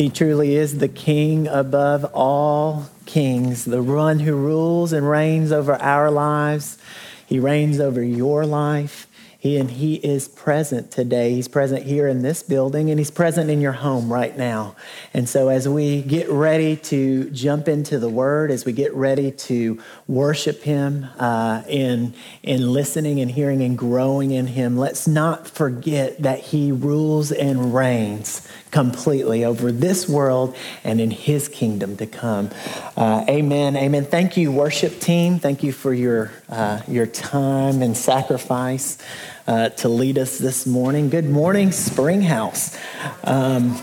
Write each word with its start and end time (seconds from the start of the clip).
He 0.00 0.08
truly 0.08 0.54
is 0.54 0.78
the 0.78 0.88
king 0.88 1.46
above 1.46 2.06
all 2.14 2.88
kings, 3.04 3.66
the 3.66 3.82
one 3.82 4.20
who 4.20 4.34
rules 4.34 4.94
and 4.94 5.06
reigns 5.06 5.52
over 5.52 5.74
our 5.74 6.10
lives. 6.10 6.78
He 7.26 7.38
reigns 7.38 7.78
over 7.78 8.02
your 8.02 8.46
life. 8.46 9.06
He 9.38 9.58
and 9.58 9.70
He 9.70 9.96
is 9.96 10.26
present 10.26 10.90
today. 10.90 11.34
He's 11.34 11.48
present 11.48 11.82
here 11.82 12.08
in 12.08 12.22
this 12.22 12.42
building 12.42 12.88
and 12.88 12.98
He's 12.98 13.10
present 13.10 13.50
in 13.50 13.60
your 13.60 13.72
home 13.72 14.10
right 14.10 14.34
now. 14.38 14.74
And 15.12 15.28
so, 15.28 15.48
as 15.48 15.68
we 15.68 16.00
get 16.00 16.30
ready 16.30 16.76
to 16.76 17.28
jump 17.28 17.68
into 17.68 17.98
the 17.98 18.08
Word, 18.08 18.50
as 18.50 18.64
we 18.64 18.72
get 18.72 18.94
ready 18.94 19.30
to 19.32 19.82
worship 20.08 20.62
Him 20.62 21.08
uh, 21.18 21.62
in, 21.68 22.14
in 22.42 22.72
listening 22.72 23.20
and 23.20 23.30
hearing 23.30 23.60
and 23.60 23.76
growing 23.76 24.30
in 24.30 24.46
Him, 24.46 24.78
let's 24.78 25.06
not 25.06 25.46
forget 25.46 26.22
that 26.22 26.38
He 26.40 26.72
rules 26.72 27.32
and 27.32 27.74
reigns 27.74 28.48
completely 28.70 29.44
over 29.44 29.72
this 29.72 30.08
world 30.08 30.56
and 30.84 31.00
in 31.00 31.10
his 31.10 31.48
kingdom 31.48 31.96
to 31.96 32.06
come. 32.06 32.50
Uh, 32.96 33.24
amen. 33.28 33.76
Amen. 33.76 34.04
Thank 34.04 34.36
you, 34.36 34.52
worship 34.52 35.00
team. 35.00 35.38
Thank 35.38 35.62
you 35.62 35.72
for 35.72 35.92
your, 35.92 36.32
uh, 36.48 36.80
your 36.88 37.06
time 37.06 37.82
and 37.82 37.96
sacrifice 37.96 38.98
uh, 39.46 39.70
to 39.70 39.88
lead 39.88 40.18
us 40.18 40.38
this 40.38 40.66
morning. 40.66 41.10
Good 41.10 41.28
morning, 41.28 41.72
Springhouse. 41.72 42.78
Um, 43.24 43.76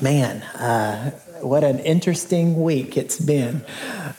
man, 0.00 0.42
uh, 0.42 1.10
what 1.42 1.64
an 1.64 1.80
interesting 1.80 2.62
week 2.62 2.96
it's 2.96 3.18
been. 3.18 3.64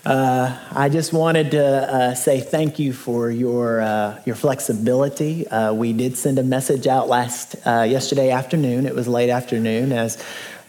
Uh, 0.05 0.58
I 0.72 0.90
just 0.90 1.14
wanted 1.14 1.52
to 1.52 1.66
uh, 1.66 2.16
say 2.16 2.41
thank 2.41 2.80
you 2.80 2.91
for 2.91 3.31
your 3.31 3.81
uh, 3.81 4.22
your 4.26 4.36
flexibility. 4.36 5.48
Uh, 5.48 5.73
we 5.73 5.94
did 5.94 6.17
send 6.17 6.40
a 6.40 6.44
message 6.44 6.88
out 6.88 7.08
last 7.08 7.55
uh, 7.66 7.84
yesterday 7.84 8.31
afternoon. 8.31 8.86
It 8.86 8.95
was 8.95 9.08
late 9.08 9.30
afternoon 9.30 9.94
as 9.94 10.22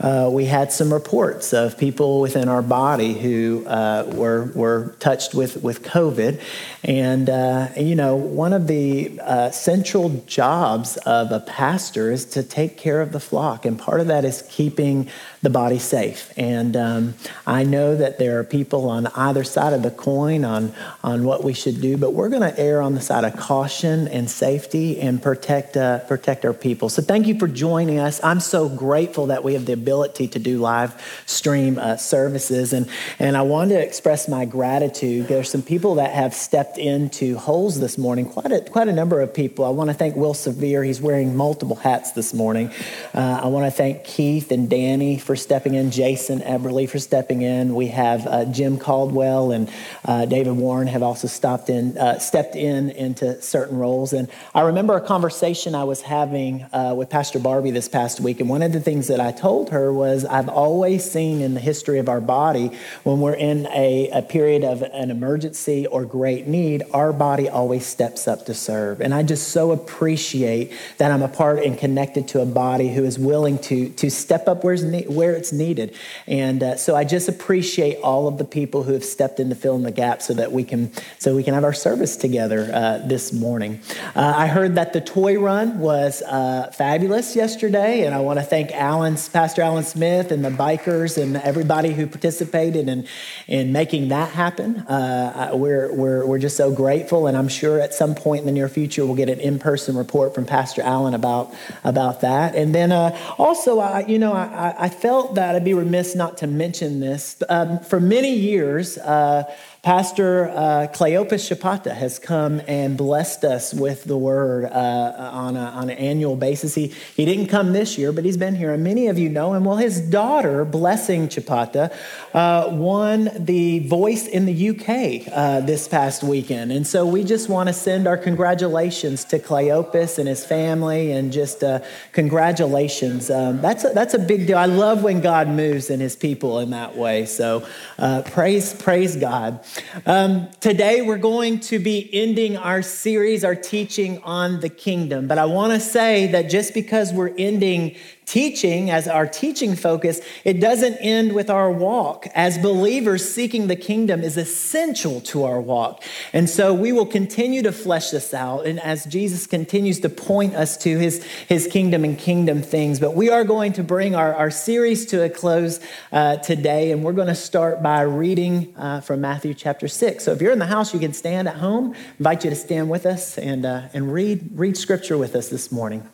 uh, 0.05 0.29
we 0.31 0.45
had 0.45 0.71
some 0.71 0.93
reports 0.93 1.55
of 1.55 1.79
people 1.79 2.21
within 2.21 2.47
our 2.47 2.61
body 2.61 3.15
who 3.15 3.65
uh, 3.67 4.05
were, 4.15 4.53
were 4.55 4.95
touched 5.01 5.33
with, 5.35 5.63
with 5.63 5.83
COVID. 5.83 6.43
And, 6.85 7.31
uh, 7.31 7.69
you 7.79 7.95
know, 7.95 8.15
one 8.15 8.53
of 8.53 8.67
the 8.67 9.19
uh, 9.23 9.51
central 9.51 10.11
jobs 10.27 10.99
of 10.99 11.33
a 11.33 11.41
pastor 11.41 12.13
is 12.13 12.27
to 12.27 12.43
take 12.43 12.77
care 12.77 13.01
of 13.01 13.13
the 13.13 13.21
flock. 13.21 13.65
And 13.65 13.79
part 13.79 13.99
of 14.03 14.09
that 14.09 14.27
is 14.27 14.47
keeping 14.51 15.09
the 15.41 15.49
body 15.49 15.79
safe. 15.79 16.31
And 16.37 16.77
um, 16.77 17.15
I 17.47 17.65
know 17.65 17.97
that 17.97 18.19
there 18.19 18.39
are 18.39 18.45
people 18.45 18.91
on 18.91 19.07
either 19.07 19.43
side 19.43 19.73
of 19.73 19.83
the 19.83 19.91
coin 19.91 20.45
on, 20.45 20.75
on 21.03 21.25
what 21.25 21.43
we 21.45 21.55
should 21.55 21.81
do, 21.81 21.97
but 21.97 22.13
we're 22.13 22.29
going 22.29 22.43
to 22.43 22.61
err 22.61 22.83
on 22.83 22.95
the 22.95 23.01
side 23.01 23.25
of 23.25 23.39
caution 23.39 24.07
and 24.09 24.31
safety 24.31 25.01
and 25.01 25.23
protect, 25.23 25.79
uh, 25.79 26.01
protect 26.01 26.45
our 26.45 26.53
people. 26.53 26.91
So 26.91 27.01
thank 27.01 27.27
you 27.27 27.39
for 27.39 27.49
joining 27.49 27.99
us. 27.99 28.23
I'm 28.23 28.41
so 28.41 28.69
grateful 28.69 29.29
that 29.29 29.43
we 29.43 29.55
have 29.55 29.65
the 29.65 29.73
ability 29.73 29.94
to 30.03 30.39
do 30.39 30.59
live 30.59 31.01
stream 31.27 31.79
uh, 31.79 31.97
services. 31.97 32.73
And, 32.73 32.89
and 33.19 33.37
I 33.37 33.43
want 33.43 33.71
to 33.71 33.81
express 33.81 34.29
my 34.29 34.45
gratitude. 34.45 35.29
There's 35.29 35.51
some 35.51 35.63
people 35.63 35.97
that 35.97 36.13
have 36.13 36.35
stepped 36.35 36.79
into 36.79 37.37
holes 37.39 37.81
this 37.81 37.97
morning, 37.99 38.27
quite 38.27 38.53
a, 38.53 38.61
quite 38.61 38.89
a 38.89 38.93
number 38.93 39.21
of 39.21 39.33
people. 39.33 39.65
I 39.65 39.71
want 39.71 39.91
to 39.91 39.95
thank 39.95 40.17
Will 40.17 40.35
Severe. 40.35 40.83
He's 40.83 41.01
wearing 41.01 41.37
multiple 41.37 41.77
hats 41.77 42.13
this 42.13 42.35
morning. 42.35 42.71
Uh, 43.15 43.41
I 43.45 43.47
want 43.49 43.67
to 43.67 43.71
thank 43.71 44.05
Keith 44.05 44.51
and 44.51 44.69
Danny 44.69 45.19
for 45.19 45.37
stepping 45.37 45.75
in, 45.75 45.91
Jason 45.91 46.41
Eberly 46.41 46.89
for 46.89 46.99
stepping 46.99 47.43
in. 47.43 47.75
We 47.75 47.89
have 47.89 48.27
uh, 48.27 48.45
Jim 48.47 48.79
Caldwell 48.79 49.53
and 49.53 49.71
uh, 50.05 50.27
David 50.27 50.53
Warren 50.53 50.89
have 50.89 51.03
also 51.03 51.29
stopped 51.29 51.71
in, 51.71 51.97
uh, 51.99 52.19
stepped 52.19 52.57
in 52.57 52.91
into 52.91 53.41
certain 53.43 53.79
roles. 53.79 54.13
And 54.13 54.29
I 54.55 54.63
remember 54.63 54.97
a 54.97 55.01
conversation 55.01 55.75
I 55.75 55.85
was 55.85 56.01
having 56.01 56.63
uh, 56.73 56.95
with 56.97 57.11
Pastor 57.11 57.39
Barbie 57.39 57.71
this 57.71 57.89
past 57.89 58.21
week. 58.21 58.41
And 58.41 58.49
one 58.49 58.63
of 58.63 58.73
the 58.73 58.81
things 58.81 59.09
that 59.09 59.21
I 59.21 59.33
told 59.33 59.71
her 59.75 59.93
was 59.93 60.25
I've 60.25 60.49
always 60.49 61.09
seen 61.09 61.43
in 61.43 61.53
the 61.53 61.61
history 61.61 61.99
of 61.99 62.09
our 62.09 62.21
body 62.21 62.71
when 63.03 63.21
we're 63.21 63.35
in 63.35 63.67
a, 63.67 64.09
a 64.11 64.23
period 64.23 64.65
of 64.65 64.83
an 64.83 65.11
emergency 65.11 65.87
or 65.87 66.05
great 66.05 66.47
need, 66.47 66.83
our 66.93 67.13
body 67.13 67.49
always 67.49 67.85
steps 67.85 68.27
up 68.27 68.47
to 68.47 68.55
serve. 68.55 69.01
And 69.01 69.13
I 69.13 69.23
just 69.23 69.49
so 69.49 69.73
appreciate 69.73 70.73
that 70.99 71.11
I'm 71.11 71.23
a 71.23 71.29
part 71.29 71.63
and 71.63 71.77
connected 71.77 72.29
to 72.29 72.41
a 72.41 72.47
body 72.47 72.89
who 72.95 73.05
is 73.05 73.19
willing 73.19 73.59
to, 73.71 73.91
to 73.91 74.11
step 74.11 74.49
up 74.49 74.65
where's 74.65 74.85
ne- 74.85 75.07
where 75.07 75.33
it's 75.33 75.53
needed. 75.53 75.97
And 76.27 76.63
uh, 76.63 76.77
so 76.77 76.97
I 76.97 77.05
just 77.05 77.29
appreciate 77.29 77.97
all 77.99 78.29
of 78.29 78.39
the 78.39 78.45
people 78.45 78.85
who 78.85 78.93
have 78.93 79.05
stepped 79.05 79.41
in 79.41 79.49
to 79.51 79.55
fill 79.55 79.77
in 79.77 79.83
the 79.83 79.91
gap 79.91 80.23
so 80.23 80.35
that 80.35 80.53
we 80.53 80.65
can, 80.65 80.93
so 81.19 81.35
we 81.35 81.43
can 81.43 81.55
have 81.55 81.65
our 81.65 81.73
service 81.73 82.17
together 82.17 82.71
uh, 82.73 82.99
this 82.99 83.33
morning. 83.33 83.81
Uh, 84.15 84.33
I 84.37 84.47
heard 84.47 84.77
that 84.77 84.93
the 84.93 85.01
toy 85.01 85.39
run 85.39 85.81
was 85.81 86.23
uh, 86.23 86.71
fabulous 86.73 87.35
yesterday, 87.35 88.07
and 88.07 88.15
I 88.15 88.21
want 88.21 88.39
to 88.39 88.45
thank 88.45 88.71
Alan's 88.73 89.29
Pastor 89.29 89.63
Alan 89.65 89.85
Smith 89.85 90.31
and 90.31 90.45
the 90.45 90.51
bikers 90.51 91.21
and 91.21 91.37
everybody 91.39 91.93
who 91.93 92.07
participated 92.07 92.89
in, 92.89 93.07
in 93.49 93.73
making 93.73 94.09
that 94.09 94.31
happen. 94.31 94.79
Uh, 94.81 95.51
we're, 95.55 95.93
we're, 95.95 96.27
we're 96.27 96.39
just 96.39 96.57
so 96.57 96.71
grateful, 96.71 97.27
and 97.27 97.37
I'm 97.37 97.49
sure 97.49 97.81
at 97.81 97.95
some 97.95 98.15
point 98.15 98.41
in 98.41 98.47
the 98.47 98.53
near 98.53 98.69
future 98.69 99.07
we'll 99.07 99.17
get 99.17 99.31
an 99.31 99.41
in-person 99.41 99.97
report 99.97 100.35
from 100.35 100.45
Pastor 100.45 100.83
Alan 100.83 101.15
about, 101.15 101.55
about 101.83 102.21
that. 102.21 102.55
And 102.55 102.75
then 102.75 102.93
uh, 102.93 103.17
also, 103.39 103.81
I, 103.81 104.05
you 104.07 104.19
know, 104.19 104.35
I, 104.35 104.75
I 104.79 104.89
felt 104.91 105.37
that 105.37 105.57
I'd 105.57 105.65
be 105.65 105.75
remiss 105.75 106.15
not 106.15 106.39
to 106.39 106.47
mention 106.47 107.01
this. 107.01 107.43
Um, 107.49 107.81
for 107.81 108.01
many 108.01 108.35
years, 108.35 108.99
uh, 108.99 109.45
Pastor 109.85 110.49
uh, 110.49 110.87
Cleopas 110.95 111.45
Chitapa 111.55 111.95
has 111.95 112.19
come 112.19 112.63
and 112.67 112.97
blessed 112.97 113.45
us 113.45 113.75
with 113.75 114.05
the 114.05 114.17
word 114.17 114.65
uh, 114.65 115.31
on, 115.31 115.59
a, 115.59 115.61
on 115.61 115.91
an 115.91 115.99
annual 115.99 116.37
basis. 116.37 116.75
He, 116.75 116.87
he 117.15 117.27
didn't 117.27 117.49
come 117.49 117.75
this 117.75 117.99
year, 117.99 118.11
but 118.11 118.25
he's 118.25 118.39
been 118.39 118.55
here, 118.55 118.73
and 118.73 118.83
many 118.83 119.09
of 119.09 119.19
you 119.19 119.29
know 119.29 119.53
him. 119.53 119.67
Well, 119.67 119.77
his 119.77 120.01
daughter, 120.01 120.65
Blessing 120.65 121.29
Chitapa, 121.29 121.93
uh, 122.33 122.69
won 122.71 123.29
the 123.37 123.81
Voice 123.81 124.27
in 124.27 124.47
the 124.47 124.71
UK 124.71 125.31
uh, 125.31 125.61
this 125.61 125.87
past 125.87 126.23
weekend. 126.23 126.73
And 126.73 126.87
so 126.87 127.05
we 127.05 127.23
just 127.23 127.51
want 127.51 127.69
to 127.69 127.75
send 127.75 128.07
our 128.07 128.17
congratulations 128.17 129.23
to 129.27 129.39
Cleopas 129.39 130.19
and 130.19 130.27
his 130.27 130.47
family, 130.47 131.13
and 131.13 131.31
just 131.31 131.63
uh, 131.63 131.81
congratulations. 132.13 133.31
Um, 133.31 133.61
that's, 133.61 133.85
a, 133.85 133.91
that's 133.91 134.15
a 134.15 134.19
big 134.19 134.47
deal. 134.47 134.57
I 134.57 134.65
love 134.65 135.03
when 135.03 135.21
God 135.21 135.47
moves 135.49 135.91
in 135.91 136.01
his 136.01 136.17
people 136.17 136.61
in 136.61 136.71
that 136.71 136.97
way. 136.97 137.27
So 137.27 137.69
uh, 137.99 138.23
praise, 138.23 138.73
praise 138.73 139.15
God. 139.17 139.63
Um, 140.07 140.49
today, 140.61 141.03
we're 141.03 141.19
going 141.19 141.61
to 141.61 141.79
be 141.79 142.09
ending 142.13 142.57
our 142.57 142.83
series, 142.83 143.45
our 143.45 143.55
teaching 143.55 144.23
on 144.23 144.61
the 144.61 144.69
kingdom. 144.69 145.27
But 145.27 145.39
I 145.39 145.47
want 145.47 145.73
to 145.73 145.81
say 145.81 146.29
that 146.29 146.51
just 146.51 146.75
because 146.75 147.13
we're 147.13 147.35
ending 147.37 147.97
teaching 148.27 148.91
as 148.91 149.07
our 149.07 149.27
teaching 149.27 149.77
focus, 149.77 150.21
it 150.45 150.61
doesn't 150.61 150.95
end 150.97 151.33
with 151.33 151.51
our 151.51 151.71
walk. 151.71 152.27
As 152.35 152.59
believers, 152.59 153.29
seeking 153.33 153.67
the 153.67 153.77
kingdom 153.77 154.23
is 154.23 154.37
essential 154.37 155.21
to 155.23 155.45
our 155.45 155.61
walk. 155.61 156.03
And 156.33 156.49
so 156.49 156.73
we 156.73 156.93
will 156.93 157.07
continue 157.07 157.63
to 157.63 157.73
flesh 157.73 158.11
this 158.11 158.33
out. 158.33 158.67
And 158.67 158.81
as 158.81 159.05
Jesus 159.05 159.47
continues 159.47 160.01
to 160.01 160.09
point 160.09 160.55
us 160.55 160.77
to 160.79 160.99
his, 160.99 161.23
his 161.49 161.67
kingdom 161.67 162.05
and 162.05 162.19
kingdom 162.19 162.63
things, 162.63 162.99
but 162.99 163.15
we 163.15 163.31
are 163.31 163.45
going 163.45 163.73
to 163.75 163.83
bring 163.83 164.15
our, 164.15 164.35
our 164.35 164.51
series 164.51 165.07
to 165.07 165.23
a 165.23 165.29
close 165.29 165.81
uh, 166.13 166.37
today. 166.37 166.93
And 166.93 167.05
we're 167.05 167.13
going 167.13 167.29
to 167.29 167.35
start 167.35 167.83
by 167.83 168.03
reading 168.03 168.75
uh, 168.77 169.01
from 169.01 169.21
Matthew 169.21 169.55
chapter 169.55 169.89
6. 169.89 170.25
So 170.25 170.33
if 170.33 170.41
you're 170.41 170.53
in 170.53 170.59
the 170.59 170.67
house, 170.67 170.95
you 170.95 171.01
can 171.01 171.13
stand 171.13 171.49
at 171.49 171.57
home. 171.57 171.95
I 171.95 171.99
invite 172.19 172.45
you 172.45 172.51
to 172.51 172.57
stand 172.57 172.89
with 172.89 173.07
us 173.07 173.39
and, 173.39 173.67
uh, 173.67 173.89
and 173.93 174.13
read, 174.13 174.51
read 174.55 174.77
scripture 174.77 175.19
with 175.19 175.35
us 175.37 175.49
this 175.49 175.71
morning. 175.71 176.09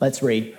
Let's 0.00 0.22
read. 0.22 0.56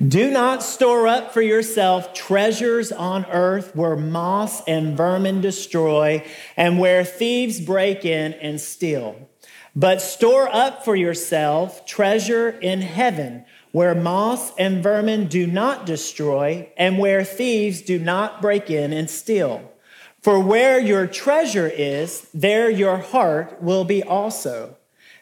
Do 0.00 0.30
not 0.30 0.62
store 0.62 1.06
up 1.06 1.32
for 1.32 1.40
yourself 1.40 2.12
treasures 2.14 2.90
on 2.90 3.26
earth 3.26 3.76
where 3.76 3.96
moss 3.96 4.64
and 4.64 4.96
vermin 4.96 5.40
destroy 5.40 6.26
and 6.56 6.80
where 6.80 7.04
thieves 7.04 7.60
break 7.60 8.04
in 8.04 8.32
and 8.34 8.60
steal. 8.60 9.28
But 9.76 10.02
store 10.02 10.48
up 10.48 10.84
for 10.84 10.96
yourself 10.96 11.86
treasure 11.86 12.50
in 12.50 12.80
heaven 12.80 13.44
where 13.70 13.94
moss 13.94 14.52
and 14.56 14.82
vermin 14.82 15.26
do 15.26 15.46
not 15.46 15.86
destroy 15.86 16.68
and 16.76 16.98
where 16.98 17.24
thieves 17.24 17.80
do 17.80 17.98
not 17.98 18.42
break 18.42 18.70
in 18.70 18.92
and 18.92 19.08
steal. 19.08 19.72
For 20.20 20.40
where 20.40 20.78
your 20.78 21.06
treasure 21.06 21.68
is, 21.68 22.28
there 22.34 22.70
your 22.70 22.98
heart 22.98 23.62
will 23.62 23.84
be 23.84 24.02
also. 24.02 24.76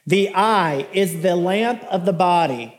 The 0.06 0.34
eye 0.34 0.86
is 0.92 1.22
the 1.22 1.36
lamp 1.36 1.82
of 1.84 2.04
the 2.04 2.12
body. 2.12 2.78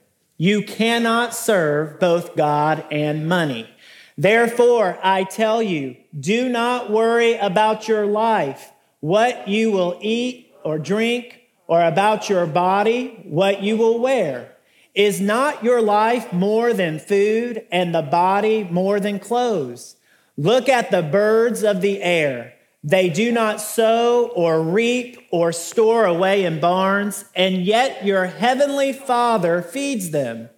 You 0.41 0.63
cannot 0.63 1.35
serve 1.35 1.99
both 1.99 2.35
God 2.35 2.83
and 2.89 3.29
money. 3.29 3.69
Therefore, 4.17 4.97
I 5.03 5.23
tell 5.23 5.61
you, 5.61 5.97
do 6.19 6.49
not 6.49 6.89
worry 6.89 7.35
about 7.35 7.87
your 7.87 8.07
life, 8.07 8.71
what 9.01 9.47
you 9.47 9.71
will 9.71 9.99
eat 10.01 10.51
or 10.63 10.79
drink, 10.79 11.41
or 11.67 11.83
about 11.83 12.27
your 12.27 12.47
body, 12.47 13.21
what 13.23 13.61
you 13.61 13.77
will 13.77 13.99
wear. 13.99 14.57
Is 14.95 15.21
not 15.21 15.63
your 15.63 15.79
life 15.79 16.33
more 16.33 16.73
than 16.73 16.97
food, 16.97 17.67
and 17.71 17.93
the 17.93 18.01
body 18.01 18.63
more 18.63 18.99
than 18.99 19.19
clothes? 19.19 19.95
Look 20.37 20.67
at 20.67 20.89
the 20.89 21.03
birds 21.03 21.61
of 21.61 21.81
the 21.81 22.01
air. 22.01 22.55
They 22.83 23.09
do 23.09 23.31
not 23.31 23.61
sow 23.61 24.31
or 24.35 24.61
reap 24.61 25.27
or 25.29 25.51
store 25.51 26.05
away 26.05 26.45
in 26.45 26.59
barns, 26.59 27.25
and 27.35 27.57
yet 27.57 28.03
your 28.03 28.25
heavenly 28.25 28.91
Father 28.91 29.61
feeds 29.61 30.09
them. 30.09 30.49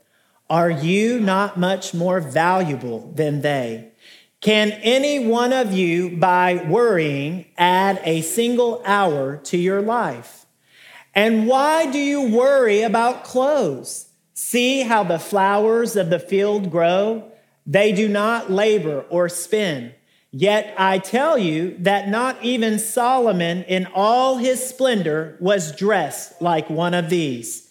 Are 0.50 0.70
you 0.70 1.20
not 1.20 1.58
much 1.58 1.94
more 1.94 2.22
valuable 2.22 3.12
than 3.14 3.42
they? 3.42 3.92
Can 4.40 4.72
any 4.84 5.26
one 5.26 5.52
of 5.52 5.74
you, 5.74 6.18
by 6.18 6.64
worrying, 6.68 7.46
add 7.58 8.02
a 8.04 8.22
single 8.22 8.82
hour 8.86 9.38
to 9.38 9.58
your 9.58 9.82
life? 9.82 10.46
And 11.16 11.48
why 11.48 11.92
do 11.92 12.00
you 12.00 12.30
worry 12.30 12.82
about 12.82 13.24
clothes? 13.24 14.10
See 14.34 14.82
how 14.82 15.04
the 15.04 15.20
flowers 15.20 15.96
of 15.96 16.10
the 16.10 16.20
field 16.20 16.72
grow? 16.72 17.32
They 17.66 17.92
do 17.92 18.08
not 18.08 18.52
labor 18.52 19.06
or 19.10 19.30
spin. 19.30 19.94
Yet 20.36 20.74
I 20.80 20.98
tell 20.98 21.38
you 21.38 21.78
that 21.82 22.10
not 22.10 22.44
even 22.44 22.80
Solomon 22.80 23.64
in 23.66 23.86
all 23.94 24.38
his 24.38 24.68
splendor 24.68 25.38
was 25.40 25.76
dressed 25.76 26.42
like 26.42 26.72
one 26.72 26.96
of 26.96 27.12
these. 27.12 27.70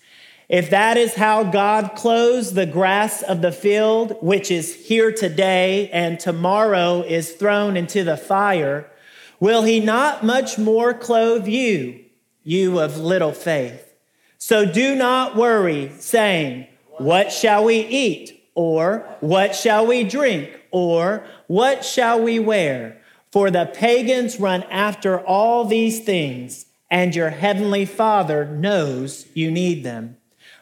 If 0.49 0.70
that 0.70 0.97
is 0.97 1.14
how 1.14 1.43
God 1.43 1.97
clothes 1.97 2.55
the 2.55 2.67
grass 2.67 3.23
of 3.23 3.43
the 3.43 3.50
field, 3.50 4.17
which 4.20 4.53
is 4.53 4.87
here 4.87 5.11
today 5.11 5.91
and 5.91 6.20
tomorrow 6.20 7.03
is 7.03 7.32
thrown 7.32 7.76
into 7.76 8.05
the 8.05 8.17
fire, 8.17 8.88
will 9.41 9.64
he 9.64 9.81
not 9.81 10.23
much 10.23 10.56
more 10.56 10.94
clothe 10.94 11.49
you, 11.49 12.05
you 12.44 12.79
of 12.79 12.97
little 12.97 13.32
faith? 13.32 13.93
So 14.38 14.70
do 14.70 14.94
not 14.94 15.35
worry, 15.35 15.91
saying, 15.99 16.69
What 16.99 17.32
shall 17.32 17.64
we 17.64 17.81
eat? 17.81 18.38
Or 18.55 19.17
what 19.20 19.56
shall 19.56 19.85
we 19.85 20.05
drink? 20.05 20.62
Or 20.73 21.25
what 21.47 21.85
shall 21.85 22.21
we 22.21 22.39
wear? 22.39 23.01
For 23.31 23.51
the 23.51 23.71
pagans 23.73 24.41
run 24.41 24.65
after 24.65 25.21
all 25.21 25.65
these 25.65 26.01
things, 26.01 26.67
and 26.91 27.15
your 27.15 27.31
heavenly 27.31 27.87
Father 27.87 28.45
knows 28.45 29.27
you 29.33 29.51
need 29.51 29.85
them. 29.85 30.17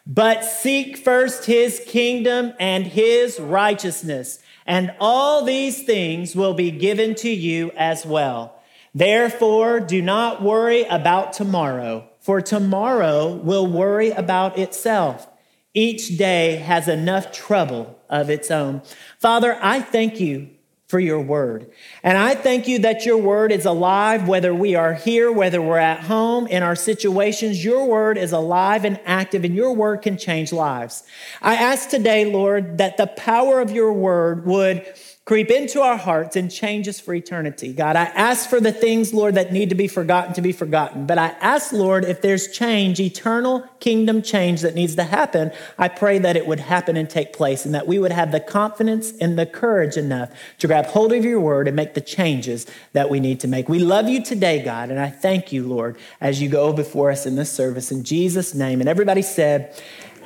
But 0.06 0.44
seek 0.44 0.96
first 0.96 1.46
his 1.46 1.82
kingdom 1.86 2.52
and 2.58 2.86
his 2.86 3.38
righteousness, 3.40 4.40
and 4.66 4.94
all 5.00 5.44
these 5.44 5.82
things 5.84 6.36
will 6.36 6.54
be 6.54 6.70
given 6.70 7.14
to 7.16 7.30
you 7.30 7.72
as 7.76 8.04
well. 8.04 8.56
Therefore, 8.94 9.78
do 9.78 10.02
not 10.02 10.42
worry 10.42 10.84
about 10.84 11.32
tomorrow, 11.32 12.08
for 12.18 12.40
tomorrow 12.40 13.34
will 13.34 13.66
worry 13.66 14.10
about 14.10 14.58
itself. 14.58 15.28
Each 15.72 16.16
day 16.16 16.56
has 16.56 16.88
enough 16.88 17.32
trouble 17.32 17.98
of 18.08 18.28
its 18.28 18.50
own. 18.50 18.82
Father, 19.18 19.58
I 19.62 19.80
thank 19.80 20.18
you 20.18 20.50
for 20.90 20.98
your 20.98 21.20
word. 21.20 21.70
And 22.02 22.18
I 22.18 22.34
thank 22.34 22.66
you 22.66 22.80
that 22.80 23.06
your 23.06 23.16
word 23.16 23.52
is 23.52 23.64
alive, 23.64 24.26
whether 24.26 24.52
we 24.52 24.74
are 24.74 24.92
here, 24.92 25.30
whether 25.30 25.62
we're 25.62 25.78
at 25.78 26.00
home, 26.00 26.48
in 26.48 26.64
our 26.64 26.74
situations. 26.74 27.64
Your 27.64 27.86
word 27.86 28.18
is 28.18 28.32
alive 28.32 28.84
and 28.84 28.98
active, 29.06 29.44
and 29.44 29.54
your 29.54 29.72
word 29.72 30.02
can 30.02 30.18
change 30.18 30.52
lives. 30.52 31.04
I 31.40 31.54
ask 31.54 31.88
today, 31.88 32.24
Lord, 32.24 32.78
that 32.78 32.96
the 32.96 33.06
power 33.06 33.60
of 33.60 33.70
your 33.70 33.92
word 33.92 34.44
would 34.46 34.84
creep 35.26 35.50
into 35.50 35.80
our 35.80 35.96
hearts 35.96 36.34
and 36.34 36.50
change 36.50 36.88
us 36.88 36.98
for 36.98 37.14
eternity. 37.14 37.72
God, 37.72 37.94
I 37.94 38.04
ask 38.04 38.48
for 38.48 38.58
the 38.58 38.72
things, 38.72 39.14
Lord, 39.14 39.36
that 39.36 39.52
need 39.52 39.68
to 39.68 39.74
be 39.74 39.86
forgotten 39.86 40.34
to 40.34 40.42
be 40.42 40.50
forgotten. 40.50 41.06
But 41.06 41.18
I 41.18 41.28
ask, 41.40 41.72
Lord, 41.72 42.04
if 42.04 42.20
there's 42.20 42.48
change, 42.48 42.98
eternal 42.98 43.60
kingdom 43.78 44.22
change 44.22 44.62
that 44.62 44.74
needs 44.74 44.96
to 44.96 45.04
happen, 45.04 45.52
I 45.78 45.88
pray 45.88 46.18
that 46.18 46.36
it 46.36 46.46
would 46.46 46.60
happen 46.60 46.96
and 46.96 47.08
take 47.08 47.32
place 47.32 47.64
and 47.64 47.74
that 47.74 47.86
we 47.86 47.98
would 47.98 48.12
have 48.12 48.32
the 48.32 48.40
confidence 48.40 49.12
and 49.20 49.38
the 49.38 49.46
courage 49.46 49.96
enough 49.96 50.30
to 50.58 50.66
grab 50.66 50.86
hold 50.86 51.12
of 51.12 51.24
your 51.24 51.38
word 51.38 51.68
and 51.68 51.76
make 51.76 51.94
the 51.94 52.00
changes 52.00 52.66
that 52.92 53.10
we 53.10 53.20
need 53.20 53.40
to 53.40 53.48
make. 53.48 53.68
We 53.68 53.78
love 53.78 54.08
you 54.08 54.24
today, 54.24 54.64
God, 54.64 54.90
and 54.90 54.98
I 54.98 55.10
thank 55.10 55.52
you, 55.52 55.66
Lord, 55.66 55.96
as 56.20 56.42
you 56.42 56.48
go 56.48 56.72
before 56.72 57.10
us 57.10 57.26
in 57.26 57.36
this 57.36 57.52
service 57.52 57.92
in 57.92 58.02
Jesus' 58.04 58.54
name. 58.54 58.80
And 58.80 58.88
everybody 58.88 59.22
said, 59.22 59.80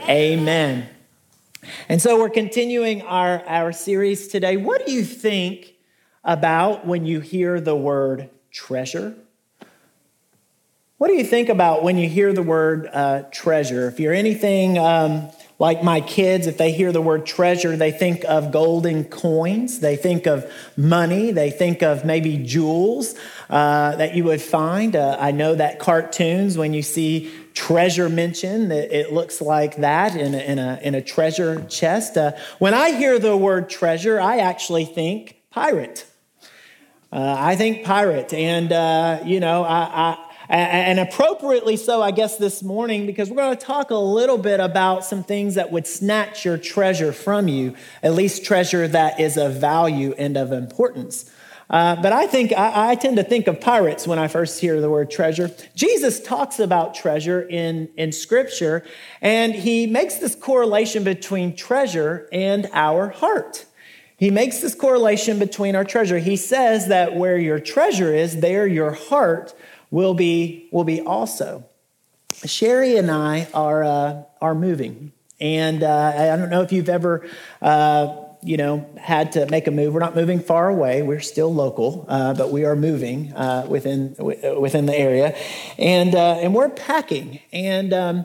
Amen. 0.09 0.79
Amen. 0.79 0.94
And 1.89 2.01
so 2.01 2.19
we're 2.19 2.31
continuing 2.31 3.03
our, 3.03 3.45
our 3.47 3.73
series 3.73 4.29
today. 4.29 4.57
What 4.57 4.87
do 4.87 4.93
you 4.93 5.05
think 5.05 5.75
about 6.23 6.87
when 6.87 7.05
you 7.05 7.21
hear 7.21 7.61
the 7.61 7.77
word 7.77 8.31
treasure? 8.51 9.15
What 10.99 11.09
do 11.09 11.15
you 11.15 11.25
think 11.25 11.49
about 11.49 11.83
when 11.83 11.99
you 11.99 12.09
hear 12.09 12.33
the 12.33 12.43
word 12.43 12.89
uh, 12.93 13.25
treasure? 13.31 13.89
If 13.89 14.01
you're 14.01 14.15
anything 14.15 14.79
um, 14.79 15.29
like 15.65 15.83
my 15.83 16.03
kids, 16.03 16.47
if 16.47 16.59
they 16.59 16.73
hear 16.73 16.93
the 16.93 17.01
word 17.01 17.25
treasure, 17.25 17.75
they 17.75 17.91
think 17.91 18.23
of 18.27 18.53
golden 18.53 19.03
coins, 19.03 19.81
they 19.81 19.97
think 19.97 20.27
of 20.27 20.45
money, 20.77 21.31
they 21.31 21.51
think 21.51 21.83
of 21.83 22.05
maybe 22.05 22.37
jewels 22.37 23.15
uh, 23.49 23.97
that 23.97 24.15
you 24.15 24.25
would 24.25 24.43
find. 24.43 24.95
Uh, 24.95 25.17
I 25.19 25.31
know 25.31 25.55
that 25.55 25.79
cartoons, 25.79 26.59
when 26.59 26.75
you 26.75 26.83
see 26.83 27.33
treasure 27.55 28.11
mentioned, 28.11 28.73
it 28.73 29.11
looks 29.11 29.41
like 29.41 29.77
that 29.77 30.15
in 30.15 30.35
a, 30.35 30.39
in 30.39 30.59
a, 30.59 30.79
in 30.83 30.95
a 30.95 31.01
treasure 31.01 31.65
chest. 31.65 32.19
Uh, 32.19 32.33
when 32.59 32.75
I 32.75 32.91
hear 32.91 33.19
the 33.19 33.35
word 33.35 33.71
treasure, 33.71 34.21
I 34.21 34.41
actually 34.41 34.85
think 34.85 35.39
pirate. 35.51 36.05
Uh, 37.11 37.37
I 37.39 37.57
think 37.57 37.87
pirate. 37.87 38.35
And, 38.35 38.71
uh, 38.71 39.21
you 39.25 39.41
know, 39.41 39.65
I 39.65 40.24
and 40.49 40.99
appropriately 40.99 41.77
so, 41.77 42.03
I 42.03 42.11
guess, 42.11 42.37
this 42.37 42.63
morning, 42.63 43.07
because 43.07 43.31
we're 43.31 43.37
going 43.37 43.57
to 43.57 43.65
talk 43.65 43.91
a 43.91 43.97
little 43.97 44.39
bit 44.39 44.61
about 44.61 45.05
some 45.05 45.23
things 45.23 45.55
that 45.55 45.73
would 45.73 45.87
snatch 45.87 46.45
your 46.45 46.59
treasure 46.59 47.13
from 47.13 47.49
you, 47.49 47.75
at 48.03 48.13
least 48.15 48.45
treasure 48.45 48.87
that 48.89 49.21
is 49.21 49.37
of 49.37 49.55
value 49.55 50.15
and 50.19 50.37
of 50.37 50.53
importance. 50.53 51.31
Uh, 51.71 51.97
but 51.97 52.13
I 52.13 52.27
think 52.27 52.53
I, 52.53 52.91
I, 52.91 52.95
tend 52.95 53.17
to 53.17 53.25
think 53.25 53.47
of 53.47 53.59
pirates 53.59 54.07
when 54.07 54.19
I 54.19 54.29
first 54.29 54.61
hear 54.61 54.83
the 54.83 54.91
word 54.91 55.11
treasure. 55.11 55.51
Jesus 55.75 56.21
talks 56.21 56.61
about 56.61 56.95
treasure 56.95 57.41
in, 57.43 57.89
in 57.97 58.13
Scripture, 58.13 58.85
and 59.23 59.55
he 59.55 59.87
makes 59.87 60.17
this 60.17 60.35
correlation 60.35 61.05
between 61.05 61.57
treasure 61.57 62.29
and 62.33 62.69
our 62.75 63.09
heart. 63.09 63.65
He 64.17 64.31
makes 64.31 64.61
this 64.61 64.75
correlation 64.75 65.39
between 65.39 65.75
our 65.75 65.85
treasure. 65.85 66.19
He 66.19 66.37
says 66.37 66.89
that 66.89 67.17
where 67.17 67.39
your 67.39 67.59
treasure 67.59 68.15
is, 68.15 68.41
there 68.41 68.67
your 68.67 68.93
heart 68.93 69.55
will 69.95 70.13
be, 70.13 70.69
will 70.73 70.83
be 70.83 71.01
also. 71.01 71.65
Sherry 72.45 72.97
and 72.97 73.09
I 73.13 73.47
are, 73.55 73.85
uh, 73.85 74.23
are 74.41 74.57
moving. 74.57 75.13
And 75.41 75.85
uh, 75.85 76.13
I 76.33 76.37
don't 76.37 76.51
know 76.51 76.63
if 76.63 76.73
you've 76.73 76.89
ever, 76.89 77.25
uh, 77.63 78.17
you 78.43 78.57
know, 78.57 78.91
had 78.99 79.31
to 79.33 79.47
make 79.47 79.69
a 79.69 79.71
move. 79.71 79.95
We're 79.95 80.01
not 80.01 80.17
moving 80.17 80.41
far 80.41 80.69
away. 80.69 81.03
We're 81.03 81.21
still 81.21 81.55
local, 81.55 82.07
uh, 82.09 82.35
but 82.35 82.51
we 82.51 82.65
are 82.65 82.75
moving 82.75 83.33
uh, 83.35 83.67
within, 83.69 84.17
within 84.19 84.87
the 84.87 84.99
area. 84.99 85.37
And, 85.79 86.17
uh, 86.17 86.39
and 86.41 86.53
we're 86.53 86.71
packing. 86.71 87.39
And 87.53 87.93
um, 87.93 88.25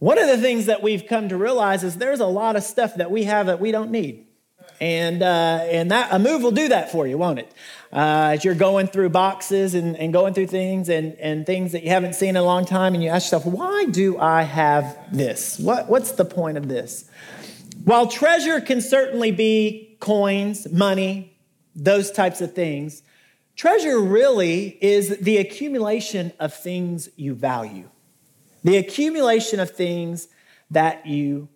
one 0.00 0.18
of 0.18 0.26
the 0.26 0.38
things 0.38 0.66
that 0.66 0.82
we've 0.82 1.06
come 1.06 1.28
to 1.28 1.36
realize 1.36 1.84
is 1.84 1.98
there's 1.98 2.18
a 2.18 2.26
lot 2.26 2.56
of 2.56 2.64
stuff 2.64 2.96
that 2.96 3.12
we 3.12 3.24
have 3.24 3.46
that 3.46 3.60
we 3.60 3.70
don't 3.70 3.92
need. 3.92 4.26
And, 4.80 5.22
and 5.22 5.92
that, 5.92 6.08
a 6.12 6.18
move 6.18 6.42
will 6.42 6.50
do 6.50 6.66
that 6.68 6.90
for 6.90 7.06
you, 7.06 7.16
won't 7.16 7.38
it? 7.38 7.52
Uh, 7.92 8.32
as 8.34 8.44
you're 8.44 8.54
going 8.54 8.86
through 8.88 9.10
boxes 9.10 9.74
and, 9.74 9.96
and 9.96 10.12
going 10.12 10.34
through 10.34 10.48
things 10.48 10.88
and, 10.88 11.14
and 11.14 11.46
things 11.46 11.72
that 11.72 11.82
you 11.82 11.90
haven't 11.90 12.14
seen 12.14 12.30
in 12.30 12.36
a 12.36 12.42
long 12.42 12.64
time, 12.64 12.94
and 12.94 13.02
you 13.02 13.08
ask 13.08 13.26
yourself, 13.26 13.46
why 13.46 13.86
do 13.86 14.18
I 14.18 14.42
have 14.42 14.98
this? 15.12 15.58
What, 15.58 15.88
what's 15.88 16.12
the 16.12 16.24
point 16.24 16.58
of 16.58 16.68
this? 16.68 17.08
While 17.84 18.08
treasure 18.08 18.60
can 18.60 18.80
certainly 18.80 19.30
be 19.30 19.96
coins, 20.00 20.70
money, 20.72 21.36
those 21.74 22.10
types 22.10 22.40
of 22.40 22.54
things, 22.54 23.02
treasure 23.54 24.00
really 24.00 24.76
is 24.80 25.18
the 25.18 25.36
accumulation 25.38 26.32
of 26.40 26.52
things 26.52 27.08
you 27.16 27.34
value, 27.34 27.88
the 28.64 28.76
accumulation 28.76 29.60
of 29.60 29.70
things 29.70 30.28
that 30.70 31.06
you 31.06 31.48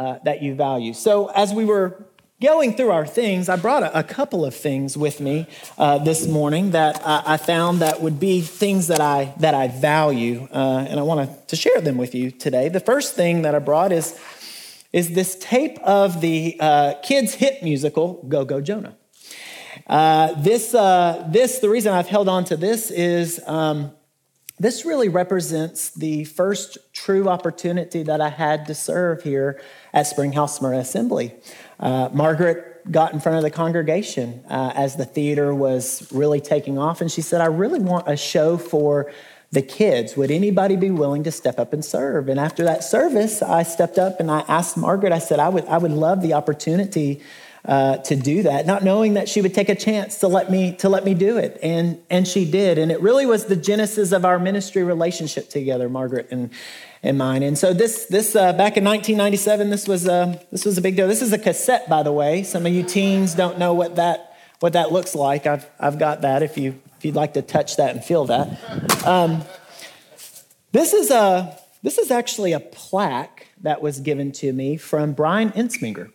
uh, 0.00 0.18
that 0.24 0.40
you 0.40 0.54
value. 0.54 0.94
So, 0.94 1.26
as 1.32 1.52
we 1.52 1.66
were 1.66 2.06
going 2.40 2.74
through 2.74 2.90
our 2.90 3.06
things, 3.06 3.48
I 3.48 3.56
brought 3.56 3.82
a, 3.82 3.98
a 3.98 4.02
couple 4.02 4.44
of 4.44 4.54
things 4.54 4.96
with 4.96 5.20
me 5.20 5.46
uh, 5.76 5.98
this 5.98 6.26
morning 6.26 6.70
that 6.70 7.00
I, 7.06 7.34
I, 7.34 7.36
found 7.36 7.80
that 7.80 8.00
would 8.00 8.18
be 8.18 8.40
things 8.40 8.86
that 8.86 9.00
I 9.00 9.34
that 9.38 9.54
I 9.54 9.68
value, 9.68 10.48
uh, 10.52 10.86
and 10.88 10.98
I 10.98 11.02
want 11.02 11.48
to 11.48 11.56
share 11.56 11.80
them 11.80 11.98
with 11.98 12.14
you 12.14 12.30
today. 12.30 12.68
The 12.68 12.80
first 12.80 13.14
thing 13.14 13.42
that 13.42 13.54
I 13.54 13.58
brought 13.58 13.92
is 13.92 14.18
is 14.92 15.12
this 15.12 15.36
tape 15.38 15.78
of 15.80 16.20
the 16.20 16.56
uh, 16.58 16.94
kids' 17.02 17.34
hit 17.34 17.62
musical 17.62 18.24
"Go 18.28 18.44
Go 18.44 18.60
Jonah." 18.60 18.96
Uh, 19.86 20.32
this 20.40 20.74
uh, 20.74 21.26
this 21.30 21.58
the 21.58 21.68
reason 21.68 21.92
I've 21.92 22.08
held 22.08 22.28
on 22.28 22.44
to 22.44 22.56
this 22.56 22.90
is. 22.90 23.40
Um, 23.46 23.92
this 24.60 24.84
really 24.84 25.08
represents 25.08 25.90
the 25.90 26.24
first 26.24 26.78
true 26.92 27.28
opportunity 27.28 28.04
that 28.04 28.20
I 28.20 28.28
had 28.28 28.66
to 28.66 28.74
serve 28.74 29.22
here 29.22 29.60
at 29.92 30.06
Springhouse 30.06 30.58
Smyrna 30.58 30.78
Assembly. 30.78 31.34
Uh, 31.80 32.10
Margaret 32.12 32.30
Margaret 32.50 32.92
got 32.92 33.12
in 33.12 33.20
front 33.20 33.36
of 33.36 33.42
the 33.42 33.50
congregation 33.50 34.42
uh, 34.48 34.72
as 34.74 34.96
the 34.96 35.04
theater 35.04 35.54
was 35.54 36.10
really 36.12 36.40
taking 36.40 36.78
off, 36.78 37.00
and 37.00 37.10
she 37.10 37.22
said, 37.22 37.40
I 37.40 37.46
really 37.46 37.80
want 37.80 38.08
a 38.08 38.16
show 38.16 38.56
for 38.56 39.12
the 39.52 39.62
kids. 39.62 40.16
Would 40.16 40.30
anybody 40.30 40.76
be 40.76 40.90
willing 40.90 41.24
to 41.24 41.32
step 41.32 41.58
up 41.58 41.72
and 41.72 41.84
serve? 41.84 42.28
And 42.28 42.38
after 42.38 42.62
that 42.64 42.84
service, 42.84 43.42
I 43.42 43.64
stepped 43.64 43.98
up 43.98 44.20
and 44.20 44.30
I 44.30 44.40
asked 44.46 44.76
Margaret, 44.76 45.12
I 45.12 45.18
said, 45.18 45.40
I 45.40 45.48
would, 45.48 45.66
I 45.66 45.76
would 45.76 45.90
love 45.90 46.22
the 46.22 46.34
opportunity 46.34 47.20
uh, 47.64 47.98
to 47.98 48.16
do 48.16 48.42
that, 48.44 48.66
not 48.66 48.82
knowing 48.82 49.14
that 49.14 49.28
she 49.28 49.42
would 49.42 49.54
take 49.54 49.68
a 49.68 49.74
chance 49.74 50.18
to 50.18 50.28
let 50.28 50.50
me 50.50 50.72
to 50.76 50.88
let 50.88 51.04
me 51.04 51.14
do 51.14 51.36
it, 51.36 51.58
and 51.62 52.00
and 52.08 52.26
she 52.26 52.50
did, 52.50 52.78
and 52.78 52.90
it 52.90 53.00
really 53.00 53.26
was 53.26 53.46
the 53.46 53.56
genesis 53.56 54.12
of 54.12 54.24
our 54.24 54.38
ministry 54.38 54.82
relationship 54.82 55.50
together, 55.50 55.88
Margaret 55.88 56.28
and 56.30 56.50
and 57.02 57.18
mine. 57.18 57.42
And 57.42 57.56
so 57.56 57.72
this 57.72 58.06
this 58.06 58.34
uh, 58.34 58.52
back 58.52 58.76
in 58.76 58.84
1997, 58.84 59.70
this 59.70 59.86
was 59.86 60.06
a 60.06 60.12
uh, 60.12 60.38
this 60.50 60.64
was 60.64 60.78
a 60.78 60.80
big 60.80 60.96
deal. 60.96 61.06
This 61.06 61.22
is 61.22 61.32
a 61.32 61.38
cassette, 61.38 61.88
by 61.88 62.02
the 62.02 62.12
way. 62.12 62.42
Some 62.42 62.64
of 62.66 62.72
you 62.72 62.82
teens 62.82 63.34
don't 63.34 63.58
know 63.58 63.74
what 63.74 63.96
that 63.96 64.36
what 64.60 64.72
that 64.72 64.92
looks 64.92 65.14
like. 65.14 65.46
I've 65.46 65.68
I've 65.78 65.98
got 65.98 66.22
that. 66.22 66.42
If 66.42 66.56
you 66.56 66.80
if 66.96 67.04
you'd 67.04 67.14
like 67.14 67.34
to 67.34 67.42
touch 67.42 67.76
that 67.76 67.94
and 67.94 68.04
feel 68.04 68.26
that, 68.26 69.06
um, 69.06 69.42
this 70.72 70.92
is 70.92 71.10
a 71.10 71.58
this 71.82 71.98
is 71.98 72.10
actually 72.10 72.52
a 72.52 72.60
plaque 72.60 73.48
that 73.62 73.82
was 73.82 74.00
given 74.00 74.32
to 74.32 74.52
me 74.52 74.76
from 74.76 75.12
Brian 75.12 75.50
Ensminger. 75.52 76.10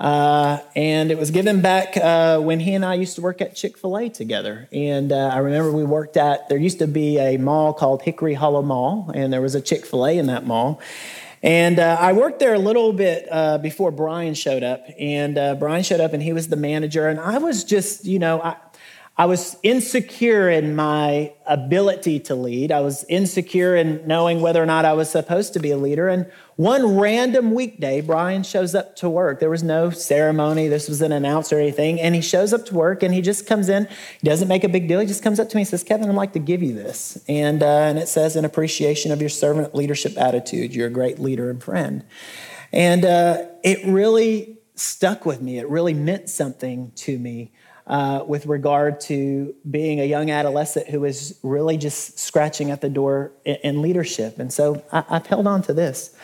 Uh, 0.00 0.58
and 0.74 1.10
it 1.10 1.18
was 1.18 1.30
given 1.30 1.60
back 1.60 1.94
uh, 1.98 2.40
when 2.40 2.58
he 2.58 2.72
and 2.72 2.86
I 2.86 2.94
used 2.94 3.16
to 3.16 3.20
work 3.20 3.42
at 3.42 3.54
Chick 3.54 3.76
fil 3.76 3.98
A 3.98 4.08
together. 4.08 4.66
And 4.72 5.12
uh, 5.12 5.28
I 5.28 5.38
remember 5.38 5.70
we 5.72 5.84
worked 5.84 6.16
at, 6.16 6.48
there 6.48 6.56
used 6.56 6.78
to 6.78 6.86
be 6.86 7.18
a 7.18 7.36
mall 7.36 7.74
called 7.74 8.00
Hickory 8.00 8.32
Hollow 8.32 8.62
Mall, 8.62 9.10
and 9.14 9.30
there 9.30 9.42
was 9.42 9.54
a 9.54 9.60
Chick 9.60 9.84
fil 9.84 10.06
A 10.06 10.16
in 10.16 10.26
that 10.26 10.46
mall. 10.46 10.80
And 11.42 11.78
uh, 11.78 11.98
I 12.00 12.14
worked 12.14 12.38
there 12.38 12.54
a 12.54 12.58
little 12.58 12.94
bit 12.94 13.26
uh, 13.30 13.58
before 13.58 13.90
Brian 13.90 14.34
showed 14.34 14.62
up. 14.62 14.86
And 14.98 15.58
Brian 15.58 15.82
showed 15.82 16.00
up, 16.00 16.14
and 16.14 16.22
he 16.22 16.32
was 16.32 16.48
the 16.48 16.56
manager. 16.56 17.06
And 17.08 17.20
I 17.20 17.38
was 17.38 17.64
just, 17.64 18.06
you 18.06 18.18
know, 18.18 18.42
I, 18.42 18.56
I 19.20 19.26
was 19.26 19.58
insecure 19.62 20.48
in 20.48 20.74
my 20.74 21.34
ability 21.44 22.20
to 22.20 22.34
lead. 22.34 22.72
I 22.72 22.80
was 22.80 23.04
insecure 23.06 23.76
in 23.76 24.06
knowing 24.06 24.40
whether 24.40 24.62
or 24.62 24.64
not 24.64 24.86
I 24.86 24.94
was 24.94 25.10
supposed 25.10 25.52
to 25.52 25.60
be 25.60 25.70
a 25.70 25.76
leader. 25.76 26.08
And 26.08 26.24
one 26.56 26.98
random 26.98 27.52
weekday, 27.52 28.00
Brian 28.00 28.42
shows 28.44 28.74
up 28.74 28.96
to 28.96 29.10
work. 29.10 29.38
There 29.38 29.50
was 29.50 29.62
no 29.62 29.90
ceremony, 29.90 30.68
this 30.68 30.88
was 30.88 31.02
an 31.02 31.12
announce 31.12 31.52
or 31.52 31.58
anything. 31.58 32.00
And 32.00 32.14
he 32.14 32.22
shows 32.22 32.54
up 32.54 32.64
to 32.64 32.74
work 32.74 33.02
and 33.02 33.12
he 33.12 33.20
just 33.20 33.46
comes 33.46 33.68
in. 33.68 33.88
He 34.22 34.26
doesn't 34.26 34.48
make 34.48 34.64
a 34.64 34.70
big 34.70 34.88
deal. 34.88 35.00
He 35.00 35.06
just 35.06 35.22
comes 35.22 35.38
up 35.38 35.50
to 35.50 35.56
me 35.56 35.62
and 35.62 35.68
says, 35.68 35.84
Kevin, 35.84 36.08
I'd 36.08 36.14
like 36.14 36.32
to 36.32 36.38
give 36.38 36.62
you 36.62 36.72
this. 36.72 37.22
And, 37.28 37.62
uh, 37.62 37.66
and 37.66 37.98
it 37.98 38.08
says, 38.08 38.36
in 38.36 38.46
appreciation 38.46 39.12
of 39.12 39.20
your 39.20 39.28
servant 39.28 39.74
leadership 39.74 40.16
attitude, 40.16 40.74
you're 40.74 40.86
a 40.86 40.90
great 40.90 41.18
leader 41.18 41.50
and 41.50 41.62
friend. 41.62 42.06
And 42.72 43.04
uh, 43.04 43.48
it 43.62 43.86
really 43.86 44.56
stuck 44.76 45.26
with 45.26 45.42
me. 45.42 45.58
It 45.58 45.68
really 45.68 45.92
meant 45.92 46.30
something 46.30 46.92
to 46.92 47.18
me 47.18 47.52
uh, 47.90 48.22
with 48.24 48.46
regard 48.46 49.00
to 49.00 49.52
being 49.68 49.98
a 49.98 50.04
young 50.04 50.30
adolescent 50.30 50.88
who 50.88 51.00
was 51.00 51.36
really 51.42 51.76
just 51.76 52.20
scratching 52.20 52.70
at 52.70 52.80
the 52.80 52.88
door 52.88 53.32
in, 53.44 53.56
in 53.64 53.82
leadership. 53.82 54.38
And 54.38 54.52
so 54.52 54.84
I, 54.92 55.02
have 55.08 55.26
held 55.26 55.48
on 55.48 55.60
to 55.62 55.74
this. 55.74 56.14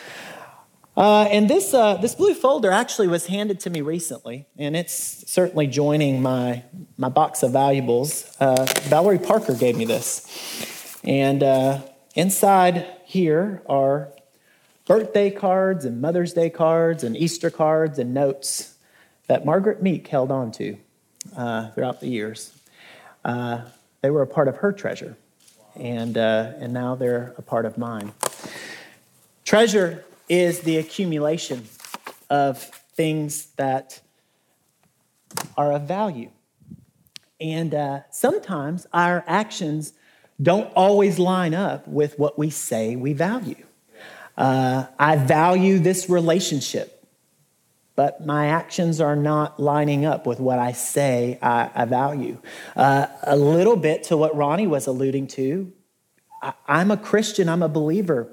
Uh, 0.96 1.25
and 1.25 1.50
this, 1.50 1.75
uh, 1.75 1.96
this 1.96 2.14
blue 2.14 2.35
folder 2.35 2.70
actually 2.70 3.08
was 3.08 3.26
handed 3.26 3.58
to 3.61 3.68
me 3.68 3.80
recently, 3.80 4.46
and 4.56 4.76
it's 4.76 5.28
certainly 5.30 5.66
joining 5.66 6.23
my, 6.23 6.62
my 6.96 7.08
box 7.08 7.42
of 7.42 7.52
valuables. 7.52 8.35
Uh, 8.38 8.64
Valerie 8.82 9.18
Parker 9.18 9.54
gave 9.54 9.76
me 9.76 9.85
this. 9.85 10.96
And 11.02 11.42
uh, 11.42 11.80
inside 12.14 12.87
here 13.04 13.62
are 13.68 14.12
birthday 14.87 15.30
cards 15.30 15.85
and 15.85 16.00
Mother's 16.00 16.32
Day 16.32 16.49
cards 16.49 17.02
and 17.02 17.16
Easter 17.16 17.50
cards 17.50 17.99
and 17.99 18.14
notes 18.14 18.76
that 19.26 19.44
Margaret 19.44 19.82
Meek 19.82 20.06
held 20.06 20.30
on 20.30 20.52
to 20.52 20.78
uh, 21.37 21.71
throughout 21.71 22.00
the 22.00 22.09
years. 22.09 22.52
Uh, 23.25 23.62
they 24.00 24.11
were 24.11 24.23
a 24.23 24.26
part 24.26 24.49
of 24.49 24.57
her 24.57 24.73
treasure, 24.73 25.16
and, 25.75 26.16
uh, 26.16 26.52
and 26.59 26.73
now 26.73 26.95
they're 26.95 27.35
a 27.38 27.43
part 27.43 27.66
of 27.66 27.76
mine. 27.76 28.12
Treasure 29.45 30.05
is 30.28 30.61
the 30.61 30.78
accumulation 30.78 31.66
of 32.31 32.62
things 32.95 33.47
that 33.57 34.00
are 35.57 35.73
of 35.73 35.83
value. 35.83 36.31
And 37.40 37.75
uh, 37.75 38.00
sometimes 38.11 38.87
our 38.93 39.23
actions 39.26 39.93
don't 40.43 40.73
always 40.75 41.19
line 41.19 41.55
up 41.55 41.87
with 41.87 42.19
what 42.19 42.38
we 42.38 42.50
say 42.50 42.97
we 42.97 43.12
value. 43.12 43.64
Uh, 44.37 44.87
I 44.99 45.16
value 45.16 45.78
this 45.78 46.11
relationship 46.11 46.95
but 47.96 48.24
my 48.24 48.48
actions 48.48 49.00
are 49.00 49.16
not 49.16 49.58
lining 49.58 50.04
up 50.04 50.26
with 50.26 50.38
what 50.38 50.58
I 50.58 50.72
say 50.72 51.38
I, 51.40 51.70
I 51.74 51.84
value. 51.86 52.38
Uh, 52.76 53.06
a 53.22 53.36
little 53.36 53.76
bit 53.76 54.04
to 54.04 54.16
what 54.16 54.36
Ronnie 54.36 54.66
was 54.66 54.86
alluding 54.86 55.28
to. 55.28 55.72
I, 56.42 56.52
I'm 56.68 56.90
a 56.90 56.96
Christian, 56.98 57.48
I'm 57.48 57.62
a 57.62 57.68
believer. 57.68 58.28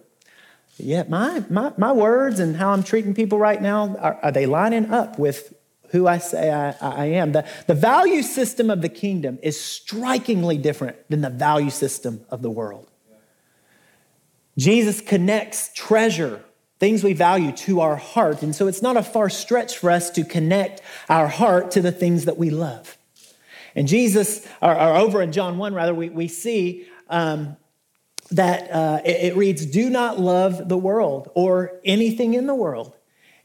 Yet 0.78 1.10
my, 1.10 1.44
my, 1.50 1.72
my 1.78 1.94
words 1.94 2.40
and 2.40 2.58
how 2.58 2.72
I'm 2.72 2.84
treating 2.84 3.14
people 3.14 3.38
right 3.38 3.62
now, 3.62 3.96
are, 3.98 4.20
are 4.22 4.32
they 4.32 4.46
lining 4.46 4.92
up 4.92 5.18
with 5.18 5.54
who 5.92 6.08
I 6.08 6.18
say 6.18 6.52
I, 6.52 6.72
I 6.82 7.06
am? 7.06 7.32
The, 7.32 7.48
the 7.68 7.76
value 7.76 8.24
system 8.24 8.70
of 8.70 8.82
the 8.82 8.90
kingdom 8.90 9.40
is 9.42 9.60
strikingly 9.60 10.58
different 10.58 10.98
than 11.10 11.22
the 11.22 11.30
value 11.30 11.70
system 11.70 12.26
of 12.30 12.42
the 12.42 12.50
world. 12.50 12.90
Jesus 14.58 15.00
connects 15.00 15.72
treasure 15.74 16.44
things 16.84 17.02
we 17.02 17.14
value 17.14 17.54
to 17.54 17.80
our 17.80 17.96
heart. 17.96 18.42
And 18.44 18.54
so 18.54 18.68
it's 18.68 18.82
not 18.82 18.98
a 18.98 19.04
far 19.04 19.30
stretch 19.30 19.78
for 19.78 19.90
us 19.90 20.10
to 20.10 20.26
connect 20.26 20.82
our 21.08 21.30
heart 21.30 21.72
to 21.72 21.82
the 21.82 21.94
things 21.94 22.26
that 22.26 22.38
we 22.38 22.50
love. 22.50 22.98
And 23.74 23.88
Jesus, 23.88 24.46
or, 24.62 24.76
or 24.76 24.98
over 24.98 25.22
in 25.22 25.32
John 25.32 25.58
1, 25.58 25.74
rather, 25.74 25.96
we, 25.96 26.10
we 26.10 26.28
see 26.28 26.86
um, 27.10 27.56
that 28.32 28.70
uh, 28.70 29.00
it, 29.06 29.32
it 29.32 29.38
reads, 29.38 29.66
Do 29.66 29.90
not 29.90 30.20
love 30.20 30.68
the 30.68 30.78
world 30.78 31.32
or 31.36 31.80
anything 31.86 32.34
in 32.34 32.48
the 32.48 32.56
world. 32.56 32.94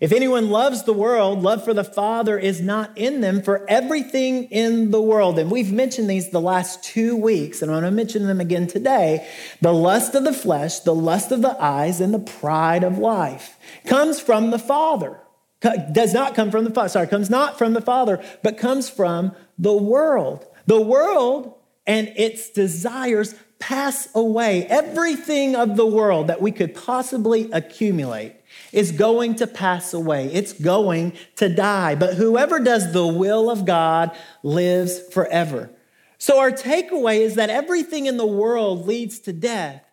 If 0.00 0.12
anyone 0.12 0.50
loves 0.50 0.84
the 0.84 0.92
world, 0.92 1.42
love 1.42 1.64
for 1.64 1.74
the 1.74 1.82
Father 1.82 2.38
is 2.38 2.60
not 2.60 2.96
in 2.96 3.20
them 3.20 3.42
for 3.42 3.68
everything 3.68 4.44
in 4.44 4.92
the 4.92 5.02
world. 5.02 5.40
And 5.40 5.50
we've 5.50 5.72
mentioned 5.72 6.08
these 6.08 6.30
the 6.30 6.40
last 6.40 6.84
two 6.84 7.16
weeks, 7.16 7.62
and 7.62 7.70
I'm 7.70 7.80
going 7.80 7.90
to 7.90 7.96
mention 7.96 8.26
them 8.28 8.40
again 8.40 8.68
today. 8.68 9.26
The 9.60 9.74
lust 9.74 10.14
of 10.14 10.22
the 10.22 10.32
flesh, 10.32 10.78
the 10.80 10.94
lust 10.94 11.32
of 11.32 11.42
the 11.42 11.60
eyes, 11.60 12.00
and 12.00 12.14
the 12.14 12.20
pride 12.20 12.84
of 12.84 12.98
life 12.98 13.58
comes 13.86 14.20
from 14.20 14.52
the 14.52 14.58
Father. 14.58 15.18
Does 15.60 16.14
not 16.14 16.36
come 16.36 16.52
from 16.52 16.62
the 16.62 16.70
Father, 16.70 16.90
sorry, 16.90 17.08
comes 17.08 17.28
not 17.28 17.58
from 17.58 17.72
the 17.72 17.80
Father, 17.80 18.22
but 18.44 18.56
comes 18.56 18.88
from 18.88 19.32
the 19.58 19.76
world. 19.76 20.46
The 20.66 20.80
world 20.80 21.54
and 21.88 22.12
its 22.14 22.50
desires 22.50 23.34
pass 23.58 24.08
away. 24.14 24.64
Everything 24.66 25.56
of 25.56 25.76
the 25.76 25.86
world 25.86 26.28
that 26.28 26.40
we 26.40 26.52
could 26.52 26.76
possibly 26.76 27.50
accumulate 27.50 28.37
is 28.72 28.92
going 28.92 29.36
to 29.36 29.46
pass 29.46 29.94
away. 29.94 30.26
It's 30.32 30.52
going 30.52 31.14
to 31.36 31.48
die. 31.48 31.94
But 31.94 32.14
whoever 32.14 32.60
does 32.60 32.92
the 32.92 33.06
will 33.06 33.50
of 33.50 33.64
God 33.64 34.16
lives 34.42 35.00
forever. 35.12 35.70
So, 36.18 36.40
our 36.40 36.50
takeaway 36.50 37.20
is 37.20 37.36
that 37.36 37.48
everything 37.48 38.06
in 38.06 38.16
the 38.16 38.26
world 38.26 38.86
leads 38.86 39.20
to 39.20 39.32
death, 39.32 39.84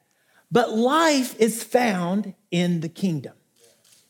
but 0.51 0.75
life 0.75 1.39
is 1.39 1.63
found 1.63 2.33
in 2.49 2.81
the 2.81 2.89
kingdom. 2.89 3.33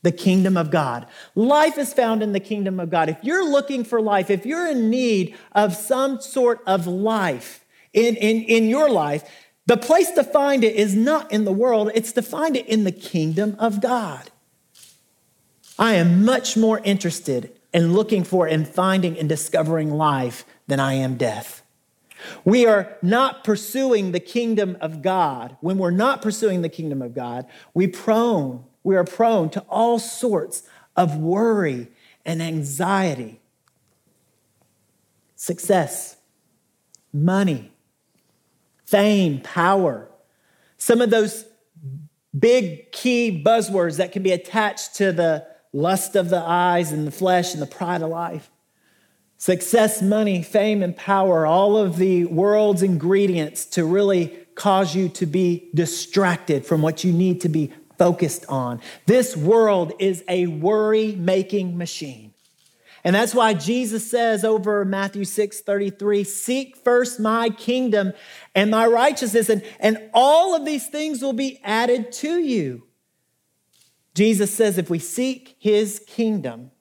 The 0.01 0.13
kingdom 0.13 0.55
of 0.55 0.71
God. 0.71 1.07
Life 1.33 1.77
is 1.77 1.91
found 1.91 2.23
in 2.23 2.31
the 2.31 2.39
kingdom 2.39 2.79
of 2.79 2.89
God. 2.89 3.09
If 3.09 3.17
you're 3.23 3.49
looking 3.49 3.83
for 3.83 3.99
life, 3.99 4.29
if 4.29 4.45
you're 4.45 4.67
in 4.67 4.89
need 4.89 5.35
of 5.51 5.75
some 5.75 6.21
sort 6.21 6.61
of 6.65 6.87
life 6.87 7.65
in, 7.91 8.15
in, 8.15 8.43
in 8.43 8.69
your 8.69 8.89
life, 8.89 9.23
the 9.65 9.77
place 9.77 10.11
to 10.11 10.23
find 10.23 10.63
it 10.63 10.75
is 10.75 10.95
not 10.95 11.31
in 11.31 11.43
the 11.43 11.51
world, 11.51 11.89
it's 11.95 12.11
to 12.13 12.21
find 12.21 12.55
it 12.55 12.67
in 12.67 12.83
the 12.83 12.91
kingdom 12.91 13.55
of 13.57 13.81
God. 13.81 14.29
I 15.77 15.95
am 15.95 16.23
much 16.23 16.55
more 16.55 16.79
interested 16.79 17.51
in 17.73 17.93
looking 17.93 18.23
for 18.23 18.47
and 18.47 18.67
finding 18.67 19.17
and 19.19 19.27
discovering 19.27 19.91
life 19.91 20.45
than 20.67 20.79
I 20.79 20.93
am 20.93 21.15
death. 21.15 21.61
We 22.43 22.65
are 22.65 22.97
not 23.01 23.43
pursuing 23.43 24.11
the 24.11 24.19
kingdom 24.19 24.77
of 24.79 25.01
God. 25.01 25.57
When 25.59 25.77
we're 25.77 25.91
not 25.91 26.21
pursuing 26.21 26.61
the 26.61 26.69
kingdom 26.69 27.01
of 27.01 27.13
God, 27.13 27.45
we 27.73 27.87
prone, 27.87 28.63
we 28.83 28.95
are 28.95 29.03
prone 29.03 29.49
to 29.51 29.59
all 29.61 29.99
sorts 29.99 30.63
of 30.95 31.17
worry 31.17 31.89
and 32.25 32.41
anxiety. 32.41 33.41
Success, 35.35 36.15
money, 37.11 37.71
fame, 38.85 39.41
power. 39.41 40.09
Some 40.77 41.01
of 41.01 41.09
those 41.09 41.45
big 42.37 42.91
key 42.91 43.43
buzzwords 43.45 43.97
that 43.97 44.11
can 44.11 44.23
be 44.23 44.31
attached 44.31 44.95
to 44.95 45.11
the 45.11 45.45
lust 45.75 46.15
of 46.15 46.29
the 46.29 46.39
eyes 46.39 46.93
and 46.93 47.05
the 47.05 47.11
flesh 47.11 47.53
and 47.53 47.61
the 47.61 47.67
pride 47.67 48.01
of 48.01 48.09
life. 48.09 48.49
Success, 49.37 50.01
money, 50.01 50.41
fame, 50.41 50.81
and 50.81 50.95
power, 50.95 51.45
all 51.45 51.75
of 51.75 51.97
the 51.97 52.23
world's 52.25 52.81
ingredients 52.81 53.65
to 53.65 53.83
really 53.83 54.27
cause 54.55 54.95
you 54.95 55.09
to 55.09 55.25
be 55.25 55.69
distracted 55.75 56.65
from 56.65 56.81
what 56.81 57.03
you 57.03 57.11
need 57.11 57.41
to 57.41 57.49
be 57.49 57.73
focused 57.97 58.45
on. 58.47 58.79
This 59.05 59.35
world 59.35 59.91
is 59.99 60.23
a 60.29 60.47
worry 60.47 61.13
making 61.13 61.77
machine. 61.77 62.33
And 63.03 63.13
that's 63.13 63.35
why 63.35 63.53
Jesus 63.53 64.09
says 64.09 64.45
over 64.45 64.85
Matthew 64.85 65.25
6 65.25 65.61
33, 65.61 66.23
seek 66.23 66.77
first 66.77 67.19
my 67.19 67.49
kingdom 67.49 68.13
and 68.55 68.71
my 68.71 68.87
righteousness, 68.87 69.49
and, 69.49 69.61
and 69.79 70.09
all 70.13 70.55
of 70.55 70.65
these 70.65 70.87
things 70.87 71.21
will 71.21 71.33
be 71.33 71.59
added 71.63 72.13
to 72.13 72.39
you. 72.39 72.84
Jesus 74.15 74.51
says 74.51 74.77
if 74.77 74.89
we 74.89 74.97
seek 74.97 75.55
his 75.59 76.01
kingdom 76.07 76.71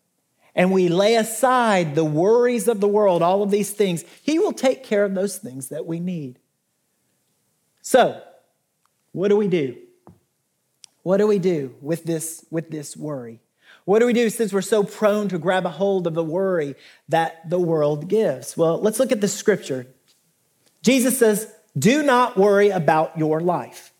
and 0.54 0.70
we 0.70 0.88
lay 0.88 1.16
aside 1.16 1.94
the 1.94 2.04
worries 2.04 2.68
of 2.68 2.80
the 2.80 2.88
world, 2.88 3.22
all 3.22 3.42
of 3.42 3.50
these 3.50 3.72
things, 3.72 4.04
he 4.22 4.38
will 4.38 4.52
take 4.52 4.84
care 4.84 5.04
of 5.04 5.14
those 5.14 5.36
things 5.36 5.68
that 5.68 5.84
we 5.84 5.98
need. 5.98 6.38
So, 7.82 8.22
what 9.12 9.28
do 9.28 9.36
we 9.36 9.48
do? 9.48 9.76
What 11.02 11.18
do 11.18 11.26
we 11.26 11.38
do 11.38 11.74
with 11.80 12.04
this, 12.04 12.46
with 12.50 12.70
this 12.70 12.96
worry? 12.96 13.40
What 13.84 13.98
do 13.98 14.06
we 14.06 14.12
do 14.12 14.30
since 14.30 14.52
we're 14.52 14.62
so 14.62 14.82
prone 14.82 15.28
to 15.28 15.38
grab 15.38 15.66
a 15.66 15.70
hold 15.70 16.06
of 16.06 16.14
the 16.14 16.24
worry 16.24 16.76
that 17.08 17.50
the 17.50 17.58
world 17.58 18.08
gives? 18.08 18.56
Well, 18.56 18.80
let's 18.80 18.98
look 18.98 19.12
at 19.12 19.20
the 19.20 19.28
scripture. 19.28 19.86
Jesus 20.82 21.18
says, 21.18 21.52
Do 21.78 22.02
not 22.02 22.36
worry 22.36 22.70
about 22.70 23.18
your 23.18 23.40
life. 23.40 23.92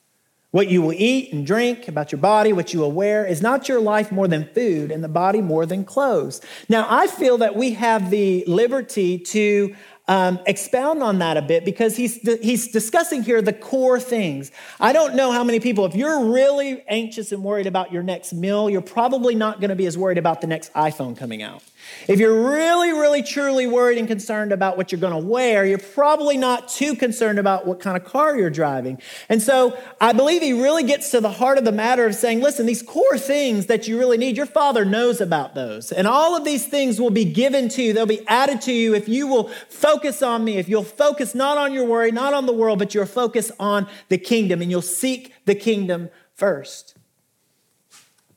What 0.54 0.68
you 0.68 0.82
will 0.82 0.92
eat 0.92 1.32
and 1.32 1.44
drink, 1.44 1.88
about 1.88 2.12
your 2.12 2.20
body, 2.20 2.52
what 2.52 2.72
you 2.72 2.78
will 2.78 2.92
wear, 2.92 3.26
is 3.26 3.42
not 3.42 3.68
your 3.68 3.80
life 3.80 4.12
more 4.12 4.28
than 4.28 4.48
food 4.54 4.92
and 4.92 5.02
the 5.02 5.08
body 5.08 5.42
more 5.42 5.66
than 5.66 5.84
clothes. 5.84 6.40
Now, 6.68 6.86
I 6.88 7.08
feel 7.08 7.38
that 7.38 7.56
we 7.56 7.72
have 7.72 8.08
the 8.08 8.44
liberty 8.46 9.18
to 9.18 9.74
um, 10.06 10.38
expound 10.46 11.02
on 11.02 11.18
that 11.18 11.36
a 11.36 11.42
bit 11.42 11.64
because 11.64 11.96
he's, 11.96 12.20
he's 12.40 12.68
discussing 12.68 13.24
here 13.24 13.42
the 13.42 13.52
core 13.52 13.98
things. 13.98 14.52
I 14.78 14.92
don't 14.92 15.16
know 15.16 15.32
how 15.32 15.42
many 15.42 15.58
people, 15.58 15.86
if 15.86 15.96
you're 15.96 16.26
really 16.26 16.84
anxious 16.86 17.32
and 17.32 17.42
worried 17.42 17.66
about 17.66 17.90
your 17.90 18.04
next 18.04 18.32
meal, 18.32 18.70
you're 18.70 18.80
probably 18.80 19.34
not 19.34 19.58
going 19.58 19.70
to 19.70 19.76
be 19.76 19.86
as 19.86 19.98
worried 19.98 20.18
about 20.18 20.40
the 20.40 20.46
next 20.46 20.72
iPhone 20.74 21.16
coming 21.16 21.42
out. 21.42 21.64
If 22.06 22.20
you're 22.20 22.50
really, 22.50 22.92
really, 22.92 23.22
truly 23.22 23.66
worried 23.66 23.98
and 23.98 24.06
concerned 24.06 24.52
about 24.52 24.76
what 24.76 24.92
you're 24.92 25.00
going 25.00 25.12
to 25.12 25.28
wear, 25.28 25.64
you're 25.64 25.78
probably 25.78 26.36
not 26.36 26.68
too 26.68 26.94
concerned 26.94 27.38
about 27.38 27.66
what 27.66 27.80
kind 27.80 27.96
of 27.96 28.04
car 28.04 28.36
you're 28.36 28.50
driving. 28.50 29.00
And 29.28 29.42
so 29.42 29.78
I 30.00 30.12
believe 30.12 30.42
he 30.42 30.52
really 30.52 30.82
gets 30.82 31.10
to 31.12 31.20
the 31.20 31.30
heart 31.30 31.58
of 31.58 31.64
the 31.64 31.72
matter 31.72 32.06
of 32.06 32.14
saying, 32.14 32.40
listen, 32.40 32.66
these 32.66 32.82
core 32.82 33.18
things 33.18 33.66
that 33.66 33.88
you 33.88 33.98
really 33.98 34.18
need, 34.18 34.36
your 34.36 34.46
father 34.46 34.84
knows 34.84 35.20
about 35.20 35.54
those. 35.54 35.92
And 35.92 36.06
all 36.06 36.36
of 36.36 36.44
these 36.44 36.66
things 36.66 37.00
will 37.00 37.10
be 37.10 37.24
given 37.24 37.68
to 37.70 37.82
you, 37.82 37.92
they'll 37.92 38.06
be 38.06 38.26
added 38.28 38.60
to 38.62 38.72
you 38.72 38.94
if 38.94 39.08
you 39.08 39.26
will 39.26 39.48
focus 39.68 40.22
on 40.22 40.44
me, 40.44 40.58
if 40.58 40.68
you'll 40.68 40.84
focus 40.84 41.34
not 41.34 41.58
on 41.58 41.72
your 41.72 41.86
worry, 41.86 42.12
not 42.12 42.34
on 42.34 42.46
the 42.46 42.52
world, 42.52 42.78
but 42.78 42.94
you'll 42.94 43.06
focus 43.06 43.50
on 43.58 43.86
the 44.08 44.18
kingdom 44.18 44.60
and 44.60 44.70
you'll 44.70 44.82
seek 44.82 45.32
the 45.46 45.54
kingdom 45.54 46.10
first. 46.34 46.96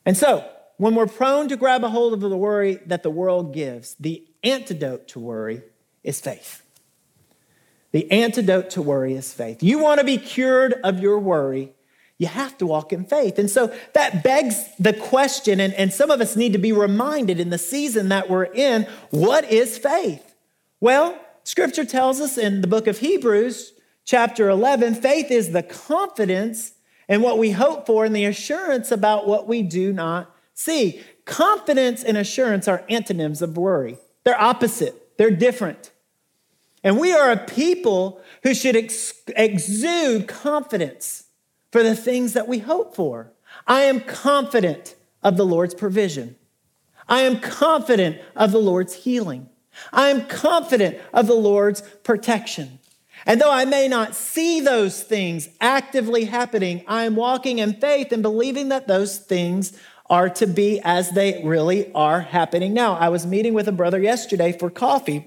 And 0.06 0.16
so, 0.16 0.48
when 0.78 0.94
we're 0.94 1.06
prone 1.06 1.48
to 1.48 1.56
grab 1.56 1.84
a 1.84 1.90
hold 1.90 2.14
of 2.14 2.20
the 2.20 2.36
worry 2.36 2.76
that 2.86 3.02
the 3.02 3.10
world 3.10 3.52
gives, 3.52 3.94
the 4.00 4.24
antidote 4.42 5.08
to 5.08 5.20
worry 5.20 5.62
is 6.02 6.20
faith. 6.20 6.62
The 7.90 8.10
antidote 8.10 8.70
to 8.70 8.82
worry 8.82 9.14
is 9.14 9.32
faith. 9.32 9.62
You 9.62 9.80
want 9.80 9.98
to 9.98 10.06
be 10.06 10.18
cured 10.18 10.74
of 10.84 11.00
your 11.00 11.18
worry, 11.18 11.72
you 12.16 12.28
have 12.28 12.56
to 12.58 12.66
walk 12.66 12.92
in 12.92 13.04
faith. 13.04 13.38
And 13.38 13.50
so 13.50 13.74
that 13.94 14.22
begs 14.22 14.64
the 14.78 14.92
question, 14.92 15.60
and, 15.60 15.74
and 15.74 15.92
some 15.92 16.10
of 16.10 16.20
us 16.20 16.36
need 16.36 16.52
to 16.52 16.58
be 16.58 16.72
reminded 16.72 17.40
in 17.40 17.50
the 17.50 17.58
season 17.58 18.08
that 18.08 18.30
we're 18.30 18.44
in 18.44 18.86
what 19.10 19.50
is 19.50 19.78
faith? 19.78 20.34
Well, 20.80 21.18
scripture 21.42 21.84
tells 21.84 22.20
us 22.20 22.38
in 22.38 22.60
the 22.60 22.66
book 22.66 22.86
of 22.86 22.98
Hebrews, 22.98 23.72
chapter 24.04 24.48
11, 24.48 24.94
faith 24.96 25.30
is 25.30 25.50
the 25.52 25.62
confidence 25.62 26.72
in 27.08 27.22
what 27.22 27.38
we 27.38 27.50
hope 27.50 27.86
for 27.86 28.04
and 28.04 28.14
the 28.14 28.26
assurance 28.26 28.92
about 28.92 29.26
what 29.26 29.48
we 29.48 29.62
do 29.62 29.92
not 29.92 30.34
See, 30.58 31.02
confidence 31.24 32.02
and 32.02 32.16
assurance 32.16 32.66
are 32.66 32.82
antonyms 32.88 33.42
of 33.42 33.56
worry. 33.56 33.96
They're 34.24 34.40
opposite, 34.40 35.16
they're 35.16 35.30
different. 35.30 35.92
And 36.82 36.98
we 36.98 37.12
are 37.12 37.30
a 37.30 37.36
people 37.36 38.20
who 38.42 38.54
should 38.54 38.74
ex- 38.74 39.14
exude 39.36 40.26
confidence 40.26 41.26
for 41.70 41.84
the 41.84 41.94
things 41.94 42.32
that 42.32 42.48
we 42.48 42.58
hope 42.58 42.96
for. 42.96 43.30
I 43.68 43.82
am 43.82 44.00
confident 44.00 44.96
of 45.22 45.36
the 45.36 45.46
Lord's 45.46 45.74
provision. 45.74 46.34
I 47.08 47.20
am 47.20 47.38
confident 47.38 48.20
of 48.34 48.50
the 48.50 48.58
Lord's 48.58 48.94
healing. 48.94 49.50
I 49.92 50.08
am 50.08 50.26
confident 50.26 50.98
of 51.12 51.28
the 51.28 51.34
Lord's 51.34 51.82
protection. 52.02 52.80
And 53.26 53.40
though 53.40 53.52
I 53.52 53.64
may 53.64 53.86
not 53.86 54.16
see 54.16 54.60
those 54.60 55.04
things 55.04 55.50
actively 55.60 56.24
happening, 56.24 56.82
I 56.88 57.04
am 57.04 57.14
walking 57.14 57.60
in 57.60 57.74
faith 57.74 58.10
and 58.10 58.22
believing 58.22 58.70
that 58.70 58.88
those 58.88 59.18
things 59.18 59.78
are 60.10 60.30
to 60.30 60.46
be 60.46 60.80
as 60.82 61.10
they 61.10 61.42
really 61.44 61.92
are 61.92 62.20
happening 62.20 62.72
now. 62.72 62.94
I 62.94 63.08
was 63.10 63.26
meeting 63.26 63.54
with 63.54 63.68
a 63.68 63.72
brother 63.72 64.00
yesterday 64.00 64.52
for 64.52 64.70
coffee, 64.70 65.26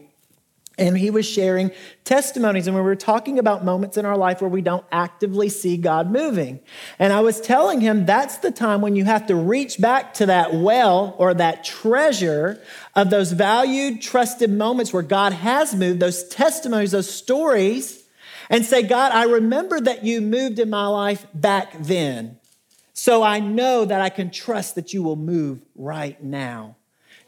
and 0.78 0.98
he 0.98 1.12
was 1.12 1.28
sharing 1.28 1.72
testimonies, 2.04 2.65
and 2.65 2.76
we 2.76 2.82
were 2.82 2.96
talking 2.96 3.38
about 3.38 3.63
moments 3.63 3.98
in 3.98 4.06
our 4.06 4.17
life 4.17 4.41
where 4.41 4.50
we 4.50 4.62
don't 4.62 4.86
actively 4.91 5.50
see 5.50 5.78
God 5.78 6.10
moving. 6.10 6.60
And 6.98 7.13
I 7.13 7.20
was 7.20 7.39
telling 7.39 7.82
him 7.82 8.06
that's 8.06 8.38
the 8.38 8.50
time 8.52 8.82
when 8.82 8.96
you 8.96 9.06
have 9.06 9.28
to 9.28 9.36
reach 9.36 9.80
back 9.80 10.15
to 10.15 10.26
that 10.28 10.56
well 10.56 11.13
or 11.20 11.34
that 11.36 11.63
treasure 11.63 12.60
of 12.96 13.12
those 13.12 13.32
valued, 13.32 14.02
trusted 14.02 14.50
moments 14.50 14.91
where 14.91 15.04
God 15.04 15.34
has 15.34 15.76
moved, 15.76 16.00
those 16.00 16.28
testimonies, 16.30 16.91
those 16.91 17.13
stories, 17.13 18.04
and 18.50 18.65
say, 18.65 18.82
God, 18.82 19.12
I 19.12 19.26
remember 19.26 19.80
that 19.80 20.04
you 20.04 20.22
moved 20.22 20.58
in 20.58 20.70
my 20.70 20.88
life 20.88 21.28
back 21.34 21.74
then. 21.80 22.38
So 23.01 23.23
I 23.23 23.39
know 23.39 23.83
that 23.83 23.99
I 23.99 24.09
can 24.09 24.29
trust 24.29 24.75
that 24.75 24.93
you 24.93 25.01
will 25.01 25.15
move 25.15 25.63
right 25.73 26.23
now. 26.23 26.75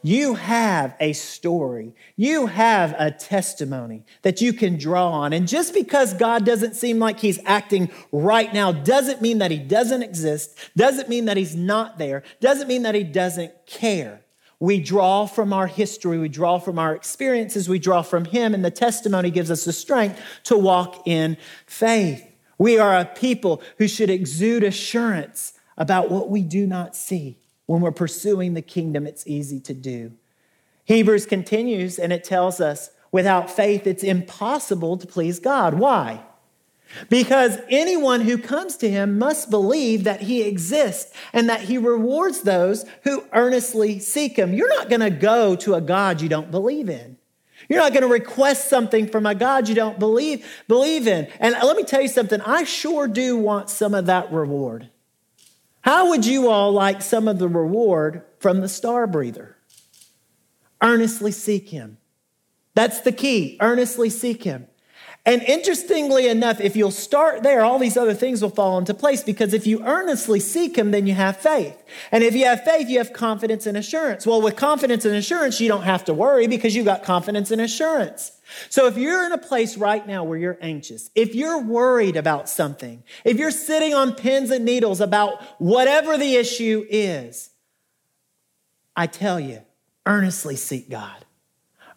You 0.04 0.34
have 0.34 0.94
a 1.00 1.14
story. 1.14 1.96
You 2.14 2.46
have 2.46 2.94
a 2.96 3.10
testimony 3.10 4.04
that 4.22 4.40
you 4.40 4.52
can 4.52 4.78
draw 4.78 5.10
on. 5.10 5.32
And 5.32 5.48
just 5.48 5.74
because 5.74 6.14
God 6.14 6.46
doesn't 6.46 6.76
seem 6.76 7.00
like 7.00 7.18
he's 7.18 7.40
acting 7.44 7.90
right 8.12 8.54
now 8.54 8.70
doesn't 8.70 9.20
mean 9.20 9.38
that 9.38 9.50
he 9.50 9.58
doesn't 9.58 10.04
exist, 10.04 10.56
doesn't 10.76 11.08
mean 11.08 11.24
that 11.24 11.36
he's 11.36 11.56
not 11.56 11.98
there, 11.98 12.22
doesn't 12.40 12.68
mean 12.68 12.84
that 12.84 12.94
he 12.94 13.02
doesn't 13.02 13.66
care. 13.66 14.20
We 14.60 14.78
draw 14.78 15.26
from 15.26 15.52
our 15.52 15.66
history, 15.66 16.18
we 16.18 16.28
draw 16.28 16.60
from 16.60 16.78
our 16.78 16.94
experiences, 16.94 17.68
we 17.68 17.80
draw 17.80 18.02
from 18.02 18.26
him, 18.26 18.54
and 18.54 18.64
the 18.64 18.70
testimony 18.70 19.32
gives 19.32 19.50
us 19.50 19.64
the 19.64 19.72
strength 19.72 20.20
to 20.44 20.56
walk 20.56 21.08
in 21.08 21.36
faith. 21.66 22.24
We 22.58 22.78
are 22.78 22.96
a 22.96 23.04
people 23.04 23.60
who 23.78 23.88
should 23.88 24.08
exude 24.08 24.62
assurance 24.62 25.54
about 25.76 26.10
what 26.10 26.30
we 26.30 26.42
do 26.42 26.66
not 26.66 26.94
see. 26.96 27.38
When 27.66 27.80
we're 27.80 27.92
pursuing 27.92 28.54
the 28.54 28.62
kingdom, 28.62 29.06
it's 29.06 29.26
easy 29.26 29.58
to 29.60 29.74
do. 29.74 30.12
Hebrews 30.84 31.26
continues 31.26 31.98
and 31.98 32.12
it 32.12 32.24
tells 32.24 32.60
us 32.60 32.90
without 33.10 33.50
faith, 33.50 33.86
it's 33.86 34.04
impossible 34.04 34.98
to 34.98 35.06
please 35.06 35.38
God. 35.38 35.74
Why? 35.74 36.22
Because 37.08 37.58
anyone 37.68 38.20
who 38.20 38.38
comes 38.38 38.76
to 38.78 38.90
him 38.90 39.18
must 39.18 39.50
believe 39.50 40.04
that 40.04 40.22
he 40.22 40.42
exists 40.42 41.12
and 41.32 41.48
that 41.48 41.62
he 41.62 41.78
rewards 41.78 42.42
those 42.42 42.84
who 43.02 43.24
earnestly 43.32 43.98
seek 43.98 44.36
him. 44.36 44.52
You're 44.52 44.68
not 44.68 44.88
going 44.88 45.00
to 45.00 45.10
go 45.10 45.56
to 45.56 45.74
a 45.74 45.80
God 45.80 46.20
you 46.20 46.28
don't 46.28 46.50
believe 46.50 46.88
in. 46.88 47.16
You're 47.68 47.80
not 47.80 47.92
going 47.92 48.02
to 48.02 48.08
request 48.08 48.68
something 48.68 49.08
from 49.08 49.26
a 49.26 49.34
God 49.34 49.68
you 49.68 49.74
don't 49.74 49.98
believe, 49.98 50.46
believe 50.68 51.06
in. 51.06 51.26
And 51.40 51.54
let 51.54 51.76
me 51.76 51.84
tell 51.84 52.02
you 52.02 52.08
something, 52.08 52.40
I 52.42 52.64
sure 52.64 53.08
do 53.08 53.36
want 53.38 53.70
some 53.70 53.94
of 53.94 54.06
that 54.06 54.30
reward. 54.30 54.90
How 55.84 56.08
would 56.08 56.24
you 56.24 56.48
all 56.48 56.72
like 56.72 57.02
some 57.02 57.28
of 57.28 57.38
the 57.38 57.46
reward 57.46 58.22
from 58.38 58.62
the 58.62 58.70
star 58.70 59.06
breather? 59.06 59.58
Earnestly 60.82 61.30
seek 61.30 61.68
him. 61.68 61.98
That's 62.74 63.02
the 63.02 63.12
key. 63.12 63.58
Earnestly 63.60 64.08
seek 64.08 64.44
him. 64.44 64.66
And 65.26 65.42
interestingly 65.42 66.28
enough, 66.28 66.60
if 66.60 66.76
you'll 66.76 66.90
start 66.90 67.42
there, 67.42 67.64
all 67.64 67.78
these 67.78 67.96
other 67.96 68.12
things 68.12 68.42
will 68.42 68.50
fall 68.50 68.76
into 68.76 68.92
place 68.92 69.22
because 69.22 69.54
if 69.54 69.66
you 69.66 69.82
earnestly 69.82 70.38
seek 70.38 70.76
Him, 70.76 70.90
then 70.90 71.06
you 71.06 71.14
have 71.14 71.38
faith. 71.38 71.82
And 72.12 72.22
if 72.22 72.34
you 72.34 72.44
have 72.44 72.62
faith, 72.62 72.90
you 72.90 72.98
have 72.98 73.14
confidence 73.14 73.64
and 73.66 73.74
assurance. 73.74 74.26
Well, 74.26 74.42
with 74.42 74.56
confidence 74.56 75.06
and 75.06 75.14
assurance, 75.14 75.60
you 75.62 75.68
don't 75.68 75.84
have 75.84 76.04
to 76.06 76.14
worry 76.14 76.46
because 76.46 76.76
you've 76.76 76.84
got 76.84 77.04
confidence 77.04 77.50
and 77.50 77.62
assurance. 77.62 78.32
So 78.68 78.86
if 78.86 78.98
you're 78.98 79.24
in 79.24 79.32
a 79.32 79.38
place 79.38 79.78
right 79.78 80.06
now 80.06 80.24
where 80.24 80.36
you're 80.36 80.58
anxious, 80.60 81.08
if 81.14 81.34
you're 81.34 81.62
worried 81.62 82.16
about 82.16 82.46
something, 82.50 83.02
if 83.24 83.38
you're 83.38 83.50
sitting 83.50 83.94
on 83.94 84.14
pins 84.14 84.50
and 84.50 84.66
needles 84.66 85.00
about 85.00 85.42
whatever 85.58 86.18
the 86.18 86.36
issue 86.36 86.84
is, 86.90 87.48
I 88.94 89.06
tell 89.06 89.40
you, 89.40 89.62
earnestly 90.04 90.56
seek 90.56 90.90
God. 90.90 91.23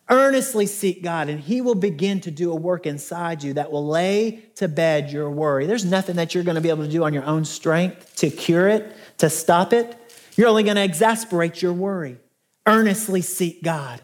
Earnestly 0.10 0.66
seek 0.66 1.04
God, 1.04 1.28
and 1.30 1.40
He 1.40 1.60
will 1.62 1.76
begin 1.76 2.22
to 2.22 2.32
do 2.32 2.52
a 2.52 2.56
work 2.56 2.86
inside 2.86 3.44
you 3.44 3.54
that 3.54 3.72
will 3.72 3.86
lay 3.86 4.44
to 4.56 4.68
bed 4.68 5.12
your 5.12 5.30
worry. 5.30 5.66
There's 5.66 5.86
nothing 5.86 6.16
that 6.16 6.34
you're 6.34 6.44
going 6.44 6.56
to 6.56 6.62
be 6.62 6.70
able 6.70 6.86
to 6.86 6.92
do 6.92 7.04
on 7.04 7.14
your 7.14 7.26
own 7.26 7.44
strength 7.44 8.16
to 8.18 8.30
cure 8.30 8.68
it, 8.68 8.96
to 9.18 9.30
stop 9.30 9.74
it. 9.74 9.98
You're 10.36 10.48
only 10.48 10.64
going 10.64 10.78
to 10.78 10.84
exasperate 10.84 11.62
your 11.62 11.74
worry. 11.74 12.18
Earnestly 12.66 13.22
seek 13.22 13.64
God 13.64 14.02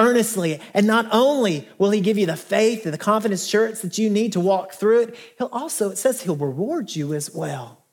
earnestly. 0.00 0.60
And 0.74 0.86
not 0.86 1.06
only 1.12 1.68
will 1.78 1.90
he 1.90 2.00
give 2.00 2.18
you 2.18 2.26
the 2.26 2.36
faith 2.36 2.84
and 2.84 2.94
the 2.94 2.98
confidence 2.98 3.44
assurance 3.44 3.82
that 3.82 3.98
you 3.98 4.10
need 4.10 4.32
to 4.32 4.40
walk 4.40 4.72
through 4.72 5.02
it, 5.02 5.16
he'll 5.38 5.48
also, 5.52 5.90
it 5.90 5.98
says 5.98 6.22
he'll 6.22 6.36
reward 6.36 6.94
you 6.96 7.14
as 7.14 7.32
well. 7.32 7.84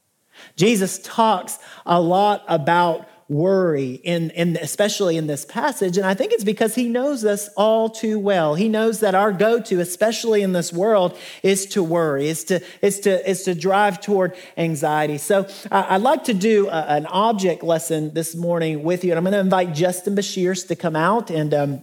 Jesus 0.55 0.99
talks 0.99 1.59
a 1.85 1.99
lot 1.99 2.43
about 2.47 3.07
worry, 3.29 3.95
in, 4.03 4.29
in, 4.31 4.55
especially 4.57 5.17
in 5.17 5.27
this 5.27 5.43
passage. 5.43 5.97
And 5.97 6.05
I 6.05 6.13
think 6.13 6.31
it's 6.31 6.45
because 6.45 6.75
he 6.75 6.87
knows 6.87 7.25
us 7.25 7.49
all 7.57 7.89
too 7.89 8.17
well. 8.17 8.55
He 8.55 8.69
knows 8.69 9.01
that 9.01 9.15
our 9.15 9.33
go 9.33 9.59
to, 9.59 9.79
especially 9.81 10.41
in 10.41 10.53
this 10.53 10.71
world, 10.71 11.17
is 11.43 11.65
to 11.67 11.83
worry, 11.83 12.29
is 12.29 12.45
to, 12.45 12.61
is 12.81 13.01
to, 13.01 13.29
is 13.29 13.43
to 13.43 13.53
drive 13.53 13.99
toward 13.99 14.35
anxiety. 14.55 15.17
So 15.17 15.47
uh, 15.69 15.85
I'd 15.89 16.01
like 16.01 16.23
to 16.25 16.33
do 16.33 16.69
a, 16.69 16.83
an 16.83 17.05
object 17.07 17.63
lesson 17.63 18.13
this 18.13 18.33
morning 18.35 18.83
with 18.83 19.03
you. 19.03 19.11
And 19.11 19.17
I'm 19.17 19.23
going 19.23 19.33
to 19.33 19.39
invite 19.39 19.73
Justin 19.73 20.15
Bashirs 20.15 20.67
to 20.67 20.75
come 20.75 20.95
out 20.95 21.29
and. 21.29 21.53
Um, 21.53 21.81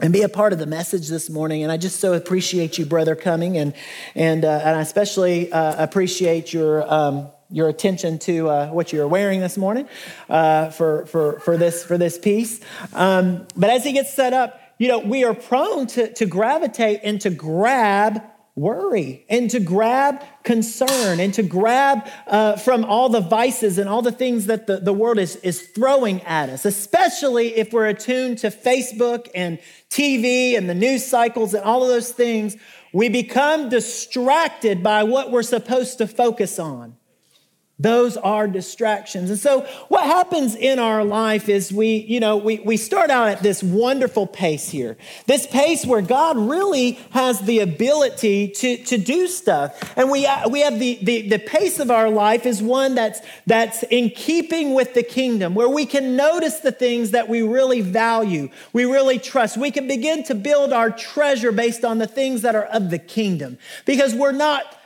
and 0.00 0.12
be 0.12 0.22
a 0.22 0.28
part 0.28 0.52
of 0.52 0.60
the 0.60 0.66
message 0.66 1.08
this 1.08 1.28
morning. 1.28 1.64
And 1.64 1.72
I 1.72 1.76
just 1.76 1.98
so 1.98 2.12
appreciate 2.12 2.78
you, 2.78 2.86
brother, 2.86 3.16
coming, 3.16 3.58
and 3.58 3.74
and 4.14 4.44
uh, 4.44 4.60
and 4.64 4.76
I 4.76 4.80
especially 4.80 5.50
uh, 5.50 5.82
appreciate 5.82 6.52
your. 6.52 6.88
Um, 6.88 7.32
your 7.50 7.68
attention 7.68 8.18
to 8.18 8.48
uh, 8.48 8.68
what 8.68 8.92
you're 8.92 9.08
wearing 9.08 9.40
this 9.40 9.56
morning 9.56 9.88
uh, 10.28 10.70
for, 10.70 11.06
for, 11.06 11.40
for, 11.40 11.56
this, 11.56 11.82
for 11.82 11.96
this 11.96 12.18
piece. 12.18 12.60
Um, 12.92 13.46
but 13.56 13.70
as 13.70 13.84
he 13.84 13.92
gets 13.92 14.12
set 14.12 14.32
up, 14.32 14.60
you 14.78 14.88
know, 14.88 14.98
we 14.98 15.24
are 15.24 15.34
prone 15.34 15.86
to, 15.88 16.12
to 16.14 16.26
gravitate 16.26 17.00
and 17.02 17.20
to 17.22 17.30
grab 17.30 18.22
worry 18.58 19.24
and 19.28 19.48
to 19.50 19.60
grab 19.60 20.22
concern 20.42 21.20
and 21.20 21.32
to 21.32 21.42
grab 21.42 22.06
uh, 22.26 22.56
from 22.56 22.84
all 22.84 23.08
the 23.08 23.20
vices 23.20 23.78
and 23.78 23.88
all 23.88 24.02
the 24.02 24.12
things 24.12 24.46
that 24.46 24.66
the, 24.66 24.78
the 24.78 24.92
world 24.92 25.18
is, 25.18 25.36
is 25.36 25.62
throwing 25.68 26.20
at 26.22 26.48
us, 26.50 26.64
especially 26.64 27.56
if 27.56 27.72
we're 27.72 27.86
attuned 27.86 28.38
to 28.38 28.48
Facebook 28.48 29.28
and 29.34 29.58
TV 29.90 30.56
and 30.56 30.68
the 30.68 30.74
news 30.74 31.06
cycles 31.06 31.54
and 31.54 31.64
all 31.64 31.82
of 31.82 31.88
those 31.88 32.10
things. 32.10 32.56
We 32.92 33.08
become 33.08 33.68
distracted 33.68 34.82
by 34.82 35.04
what 35.04 35.30
we're 35.30 35.42
supposed 35.42 35.98
to 35.98 36.06
focus 36.06 36.58
on. 36.58 36.97
Those 37.80 38.16
are 38.16 38.48
distractions. 38.48 39.30
And 39.30 39.38
so 39.38 39.60
what 39.86 40.04
happens 40.04 40.56
in 40.56 40.80
our 40.80 41.04
life 41.04 41.48
is 41.48 41.72
we, 41.72 41.98
you 41.98 42.18
know, 42.18 42.36
we, 42.36 42.58
we 42.58 42.76
start 42.76 43.08
out 43.08 43.28
at 43.28 43.40
this 43.40 43.62
wonderful 43.62 44.26
pace 44.26 44.68
here. 44.68 44.96
This 45.26 45.46
pace 45.46 45.86
where 45.86 46.02
God 46.02 46.36
really 46.36 46.92
has 47.10 47.40
the 47.42 47.60
ability 47.60 48.48
to, 48.48 48.78
to 48.78 48.98
do 48.98 49.28
stuff. 49.28 49.96
And 49.96 50.10
we, 50.10 50.26
uh, 50.26 50.48
we 50.48 50.62
have 50.62 50.80
the, 50.80 50.98
the, 51.02 51.28
the 51.28 51.38
pace 51.38 51.78
of 51.78 51.88
our 51.88 52.10
life 52.10 52.46
is 52.46 52.60
one 52.60 52.96
that's, 52.96 53.20
that's 53.46 53.84
in 53.84 54.10
keeping 54.10 54.74
with 54.74 54.94
the 54.94 55.04
kingdom, 55.04 55.54
where 55.54 55.68
we 55.68 55.86
can 55.86 56.16
notice 56.16 56.58
the 56.58 56.72
things 56.72 57.12
that 57.12 57.28
we 57.28 57.42
really 57.42 57.80
value, 57.80 58.48
we 58.72 58.86
really 58.86 59.20
trust. 59.20 59.56
We 59.56 59.70
can 59.70 59.86
begin 59.86 60.24
to 60.24 60.34
build 60.34 60.72
our 60.72 60.90
treasure 60.90 61.52
based 61.52 61.84
on 61.84 61.98
the 61.98 62.08
things 62.08 62.42
that 62.42 62.56
are 62.56 62.64
of 62.64 62.90
the 62.90 62.98
kingdom 62.98 63.56
because 63.84 64.16
we're 64.16 64.32
not 64.32 64.77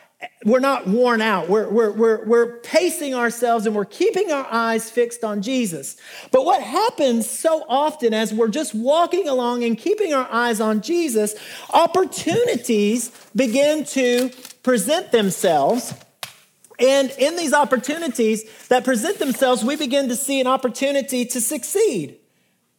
we're 0.45 0.61
not 0.61 0.87
worn 0.87 1.21
out. 1.21 1.49
We're, 1.49 1.69
we're, 1.69 1.93
we're, 1.93 2.25
we're 2.25 2.57
pacing 2.61 3.15
ourselves 3.15 3.67
and 3.67 3.75
we're 3.75 3.85
keeping 3.85 4.31
our 4.33 4.47
eyes 4.51 4.91
fixed 4.91 5.25
on 5.25 5.43
Jesus. 5.43 5.97
But 6.31 6.45
what 6.45 6.63
happens 6.63 7.29
so 7.29 7.65
often 7.69 8.13
as 8.13 8.33
we're 8.35 8.49
just 8.49 8.75
walking 8.75 9.29
along 9.29 9.65
and 9.65 9.79
keeping 9.79 10.13
our 10.13 10.29
eyes 10.31 10.61
on 10.61 10.81
Jesus, 10.81 11.35
opportunities 11.73 13.11
begin 13.35 13.85
to 13.87 14.31
present 14.63 15.13
themselves. 15.13 15.95
And 16.79 17.11
in 17.19 17.37
these 17.37 17.53
opportunities 17.53 18.45
that 18.69 18.85
present 18.85 19.19
themselves, 19.19 19.63
we 19.63 19.77
begin 19.77 20.09
to 20.09 20.17
see 20.17 20.41
an 20.41 20.47
opportunity 20.47 21.25
to 21.27 21.41
succeed. 21.41 22.19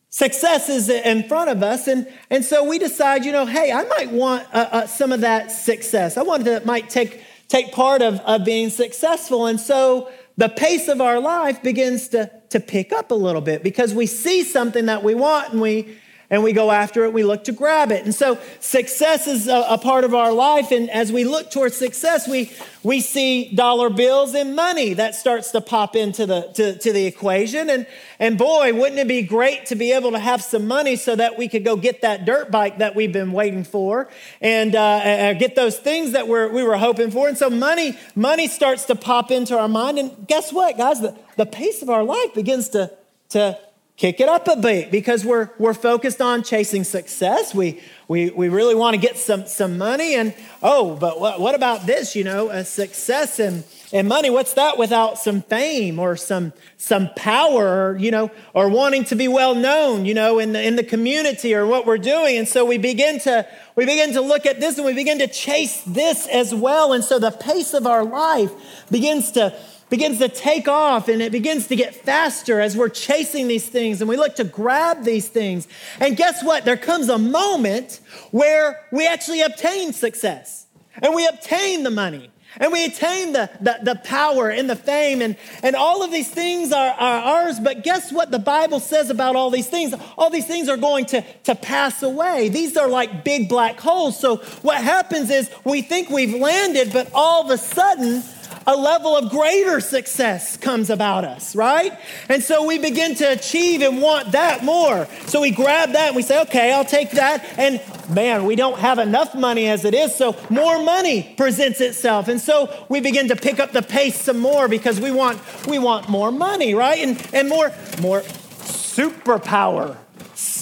Success 0.10 0.70
is 0.70 0.90
in 0.90 1.28
front 1.28 1.50
of 1.50 1.64
us. 1.64 1.88
And, 1.88 2.08
and 2.30 2.46
so 2.46 2.64
we 2.64 2.78
decide, 2.78 3.26
you 3.26 3.32
know, 3.32 3.48
hey, 3.48 3.72
I 3.72 3.84
might 3.86 4.12
want 4.12 4.48
uh, 4.54 4.70
uh, 4.72 4.88
some 4.88 5.12
of 5.12 5.22
that 5.22 5.52
success. 5.52 6.18
I 6.18 6.22
want 6.22 6.46
to, 6.46 6.62
might 6.66 6.88
take 6.90 7.24
take 7.54 7.72
part 7.72 8.02
of, 8.02 8.20
of 8.22 8.44
being 8.44 8.72
successful. 8.72 9.46
And 9.46 9.60
so 9.60 10.10
the 10.38 10.50
pace 10.50 10.88
of 10.88 11.00
our 11.02 11.20
life 11.20 11.62
begins 11.62 12.08
to, 12.08 12.32
to 12.50 12.60
pick 12.60 12.92
up 12.92 13.12
a 13.12 13.14
little 13.14 13.42
bit 13.42 13.62
because 13.62 13.94
we 13.94 14.08
see 14.08 14.44
something 14.44 14.88
that 14.88 15.04
we 15.04 15.14
want 15.14 15.54
and 15.54 15.62
we 15.62 15.96
and 16.34 16.44
we 16.44 16.52
go 16.52 16.72
after 16.72 17.04
it, 17.04 17.14
we 17.14 17.24
look 17.24 17.44
to 17.44 17.52
grab 17.52 17.92
it. 17.92 18.06
And 18.06 18.16
so 18.16 18.40
success 18.60 19.28
is 19.28 19.48
a, 19.48 19.66
a, 19.70 19.78
part 19.78 20.04
of 20.04 20.16
our 20.16 20.34
life. 20.34 20.72
And 20.72 20.90
as 20.90 21.12
we 21.12 21.26
look 21.26 21.52
towards 21.52 21.78
success, 21.78 22.28
we, 22.28 22.52
we 22.82 23.02
see 23.02 23.54
dollar 23.54 23.92
bills 23.92 24.34
and 24.34 24.56
money 24.56 24.96
that 24.96 25.14
starts 25.14 25.52
to 25.52 25.62
pop 25.62 25.96
into 25.96 26.26
the, 26.26 26.42
to, 26.56 26.76
to 26.80 26.92
the 26.92 27.06
equation. 27.06 27.70
And, 27.70 27.86
and 28.18 28.36
boy, 28.36 28.74
wouldn't 28.74 28.98
it 28.98 29.08
be 29.08 29.22
great 29.22 29.68
to 29.68 29.76
be 29.76 29.92
able 29.92 30.10
to 30.14 30.18
have 30.18 30.42
some 30.42 30.66
money 30.66 30.96
so 30.96 31.16
that 31.16 31.38
we 31.38 31.48
could 31.48 31.64
go 31.64 31.76
get 31.76 32.02
that 32.02 32.26
dirt 32.26 32.50
bike 32.50 32.80
that 32.80 32.96
we've 32.96 33.14
been 33.14 33.32
waiting 33.32 33.64
for 33.64 34.10
and 34.42 34.76
uh, 34.76 35.36
get 35.36 35.56
those 35.56 35.78
things 35.78 36.14
that 36.14 36.28
we're, 36.28 36.52
we 36.52 36.64
were 36.64 36.78
hoping 36.78 37.12
for. 37.12 37.28
And 37.28 37.38
so 37.38 37.52
money, 37.52 37.96
money 38.16 38.48
starts 38.48 38.86
to 38.86 38.96
pop 38.96 39.30
into 39.30 39.56
our 39.56 39.68
mind. 39.68 40.00
And 40.00 40.28
guess 40.28 40.52
what, 40.52 40.80
guys? 40.80 41.00
The, 41.00 41.16
the 41.38 41.46
pace 41.46 41.84
of 41.84 41.92
our 41.92 42.04
life 42.04 42.34
begins 42.34 42.70
to, 42.70 42.92
to 43.30 43.60
kick 43.96 44.20
it 44.20 44.28
up 44.28 44.48
a 44.48 44.56
bit 44.56 44.92
because 44.92 45.24
we're, 45.24 45.50
we're 45.60 45.74
focused 45.74 46.20
on 46.20 46.44
chasing 46.44 46.84
success. 46.84 47.54
We, 47.54 47.82
we, 48.08 48.32
we 48.32 48.50
really 48.50 48.74
want 48.76 48.96
to 48.96 49.00
get 49.00 49.18
some, 49.18 49.46
some 49.46 49.78
money. 49.78 50.16
And 50.16 50.34
oh, 50.64 50.96
but 50.96 51.20
what, 51.20 51.40
what 51.40 51.54
about 51.54 51.86
this? 51.86 52.16
You 52.16 52.24
know, 52.24 52.50
a 52.50 52.66
success 52.66 53.40
and, 53.40 53.64
and 53.92 54.08
money, 54.08 54.32
what's 54.32 54.54
that 54.56 54.80
without 54.80 55.20
some 55.20 55.44
fame 55.44 56.00
or 56.00 56.16
some, 56.16 56.54
some 56.78 57.12
power, 57.16 57.92
or, 57.92 57.98
you 57.98 58.10
know, 58.10 58.32
or 58.56 58.68
wanting 58.68 59.04
to 59.06 59.16
be 59.16 59.28
well 59.28 59.54
known, 59.54 60.06
you 60.06 60.16
know, 60.16 60.40
in 60.40 60.54
the, 60.54 60.62
in 60.62 60.76
the 60.76 60.84
community 60.84 61.54
or 61.54 61.68
what 61.68 61.86
we're 61.86 62.00
doing. 62.00 62.38
And 62.38 62.48
so 62.48 62.66
we 62.66 62.80
begin 62.80 63.20
to, 63.22 63.48
we 63.76 63.86
begin 63.86 64.14
to 64.14 64.22
look 64.22 64.48
at 64.48 64.60
this 64.60 64.78
and 64.78 64.86
we 64.88 64.94
begin 64.94 65.20
to 65.20 65.28
chase 65.28 65.84
this 65.84 66.28
as 66.28 66.54
well. 66.54 66.94
And 66.94 67.04
so 67.04 67.20
the 67.20 67.32
pace 67.32 67.76
of 67.76 67.86
our 67.86 68.04
life 68.04 68.52
begins 68.90 69.32
to, 69.34 69.56
begins 69.94 70.18
to 70.18 70.28
take 70.28 70.68
off 70.68 71.08
and 71.08 71.22
it 71.22 71.32
begins 71.32 71.68
to 71.68 71.76
get 71.76 71.94
faster 71.94 72.60
as 72.60 72.76
we're 72.76 72.90
chasing 72.90 73.48
these 73.48 73.70
things 73.70 74.02
and 74.02 74.10
we 74.10 74.18
look 74.18 74.36
to 74.36 74.44
grab 74.44 75.04
these 75.04 75.28
things. 75.28 75.68
And 76.00 76.18
guess 76.18 76.44
what? 76.44 76.66
There 76.66 76.78
comes 76.78 77.10
a 77.10 77.20
moment 77.20 78.02
where 78.32 78.88
we 78.92 79.06
actually 79.08 79.42
obtain 79.42 79.94
success 79.94 80.66
and 81.00 81.14
we 81.14 81.28
obtain 81.28 81.84
the 81.84 81.92
money 81.92 82.32
and 82.58 82.72
we 82.72 82.86
attain 82.86 83.34
the, 83.34 83.52
the, 83.62 83.78
the, 83.84 83.96
power 84.04 84.50
and 84.50 84.68
the 84.68 84.76
fame 84.76 85.22
and, 85.22 85.38
and 85.62 85.76
all 85.76 86.02
of 86.02 86.12
these 86.12 86.30
things 86.30 86.72
are, 86.72 86.90
are 86.90 87.46
ours 87.46 87.60
but 87.60 87.84
guess 87.84 88.12
what 88.12 88.32
the 88.32 88.40
bible 88.40 88.80
says 88.80 89.10
about 89.10 89.36
all 89.36 89.50
these 89.50 89.68
things 89.68 89.94
all 90.18 90.30
these 90.30 90.46
things 90.46 90.70
are 90.70 90.78
going 90.78 91.06
to, 91.06 91.22
to 91.44 91.56
pass 91.56 92.04
away 92.04 92.50
these 92.50 92.78
are 92.78 92.88
like 92.88 93.24
big 93.24 93.50
black 93.50 93.80
holes 93.80 94.20
so 94.20 94.38
what 94.62 94.84
happens 94.84 95.32
is 95.32 95.50
we 95.64 95.82
think 95.82 96.10
we've 96.10 96.36
landed 96.36 96.94
but 96.94 97.10
all 97.14 97.44
of 97.44 97.50
a 97.50 97.58
sudden 97.58 98.22
a 98.66 98.76
level 98.76 99.16
of 99.16 99.30
greater 99.30 99.80
success 99.80 100.58
comes 100.58 100.90
about 100.90 101.26
us, 101.26 101.56
right? 101.56 101.98
And 102.30 102.44
so 102.44 102.66
we 102.66 102.80
begin 102.80 103.16
to 103.16 103.32
achieve 103.32 103.82
and 103.82 104.02
want 104.02 104.32
that 104.32 104.64
more. 104.64 105.08
So 105.28 105.42
we 105.42 105.52
grab 105.52 105.92
that 105.92 106.08
and 106.08 106.16
we 106.16 106.22
say, 106.22 106.42
okay, 106.44 106.74
I'll 106.74 106.86
take 106.86 107.12
that. 107.12 107.44
And 107.58 107.82
man, 108.10 108.46
we 108.46 108.56
don't 108.56 108.80
have 108.80 109.00
enough 109.00 109.36
money 109.36 109.68
as 109.68 109.86
it 109.86 109.94
is, 109.94 110.16
so 110.16 110.36
more 110.50 110.84
money 110.84 111.34
presents 111.38 111.82
itself. 111.82 112.28
And 112.28 112.40
so 112.40 112.86
we 112.90 113.00
begin 113.02 113.28
to 113.30 113.36
pick 113.36 113.60
up 113.60 113.72
the 113.72 113.82
pace 113.82 114.20
some 114.20 114.40
more 114.40 114.68
because 114.68 115.00
we 115.00 115.12
want 115.12 115.40
we 115.68 115.80
want 115.80 116.10
more 116.10 116.32
money, 116.32 116.74
right? 116.74 117.00
And 117.00 117.28
and 117.34 117.50
more 117.50 117.72
more 118.02 118.22
superpower 118.22 119.98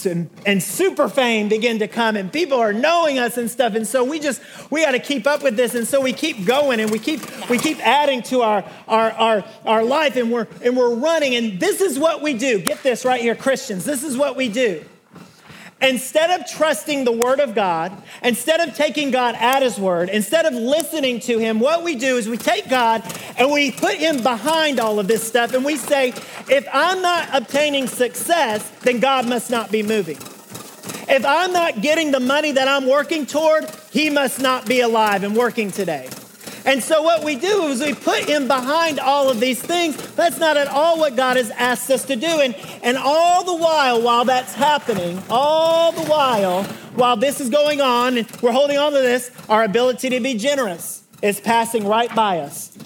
and, 0.06 0.30
and 0.46 0.62
super 0.62 1.08
fame 1.08 1.50
begin 1.50 1.80
to 1.80 1.88
come 1.88 2.16
and 2.16 2.32
people 2.32 2.60
are 2.60 2.74
knowing 2.74 3.20
us 3.20 3.38
and 3.38 3.50
stuff. 3.50 3.76
And 3.76 3.88
so 3.88 4.04
we 4.04 4.20
just 4.20 4.42
we 4.72 4.84
got 4.84 4.92
to 4.92 5.00
keep 5.00 5.28
up 5.28 5.44
with 5.44 5.56
this. 5.56 5.76
And 5.76 5.88
so 5.88 6.02
we 6.02 6.14
keep 6.14 6.46
going 6.46 6.80
and 6.80 6.92
we 6.92 7.00
keep 7.00 7.22
we 7.50 7.58
keep 7.58 7.80
adding 7.86 8.22
to 8.24 8.42
our 8.42 8.64
our 8.88 9.12
our, 9.12 9.46
our 9.66 9.84
life 9.84 10.16
and 10.16 10.32
we're 10.32 10.48
and 10.64 10.76
we're 10.76 10.96
running. 10.96 11.36
And 11.36 11.60
this 11.60 11.82
is 11.82 11.98
what 11.98 12.22
we 12.22 12.34
do. 12.34 12.60
Get 12.60 12.84
this 12.84 13.06
right 13.06 13.22
here 13.22 13.36
christians. 13.36 13.86
This 13.86 14.04
is 14.04 14.18
what 14.18 14.36
we 14.36 14.50
do 14.50 14.84
Instead 15.82 16.40
of 16.40 16.48
trusting 16.48 17.06
the 17.06 17.12
word 17.12 17.40
of 17.40 17.56
God, 17.56 17.92
instead 18.24 18.60
of 18.60 18.76
taking 18.76 19.10
God 19.10 19.36
at 19.36 19.64
his 19.64 19.80
word, 19.80 20.10
instead 20.10 20.46
of 20.46 20.54
listening 20.54 21.20
to 21.22 21.40
him, 21.40 21.60
what 21.60 21.84
we 21.84 21.96
do 21.96 22.18
is 22.18 22.30
we 22.30 22.38
take 22.38 22.70
God 22.70 23.04
and 23.36 23.52
we 23.52 23.72
put 23.72 23.96
him 23.96 24.22
behind 24.22 24.80
all 24.80 25.00
of 25.00 25.08
this 25.08 25.28
stuff 25.28 25.54
and 25.54 25.66
we 25.66 25.78
say, 25.78 26.10
if 26.50 26.68
I'm 26.72 27.02
not 27.02 27.30
obtaining 27.34 27.88
success, 27.88 28.70
then 28.82 29.00
God 29.00 29.28
must 29.28 29.50
not 29.50 29.72
be 29.72 29.82
moving. 29.82 30.18
If 31.10 31.26
I'm 31.26 31.52
not 31.52 31.82
getting 31.82 32.12
the 32.12 32.20
money 32.20 32.52
that 32.52 32.68
I'm 32.68 32.88
working 32.88 33.26
toward, 33.26 33.70
he 33.90 34.10
must 34.10 34.40
not 34.40 34.68
be 34.68 34.82
alive 34.82 35.24
and 35.24 35.36
working 35.36 35.72
today. 35.72 36.10
And 36.66 36.84
so 36.84 37.02
what 37.02 37.24
we 37.24 37.36
do 37.36 37.64
is 37.68 37.82
we 37.82 37.94
put 37.94 38.26
him 38.26 38.48
behind 38.48 39.00
all 39.00 39.30
of 39.30 39.40
these 39.40 39.62
things. 39.62 39.96
That's 40.14 40.38
not 40.38 40.58
at 40.58 40.68
all 40.68 41.00
what 41.00 41.16
God 41.16 41.38
has 41.38 41.50
asked 41.52 41.90
us 41.90 42.06
to 42.06 42.16
do. 42.16 42.28
And, 42.28 42.56
and 42.84 42.98
all 42.98 43.44
the 43.44 43.56
while, 43.56 44.02
while 44.02 44.26
that's 44.26 44.54
happening, 44.54 45.22
all 45.30 45.92
the 45.92 46.04
while, 46.04 46.64
while 46.96 47.18
this 47.18 47.42
is 47.42 47.50
going 47.50 47.82
on, 47.82 48.18
and 48.18 48.32
we're 48.42 48.52
holding 48.52 48.78
on 48.78 48.92
to 48.92 49.00
this, 49.00 49.32
our 49.50 49.64
ability 49.64 50.10
to 50.10 50.20
be 50.20 50.36
generous 50.36 51.04
is 51.22 51.40
passing 51.40 51.88
right 51.88 52.14
by 52.16 52.40
us. 52.40 52.78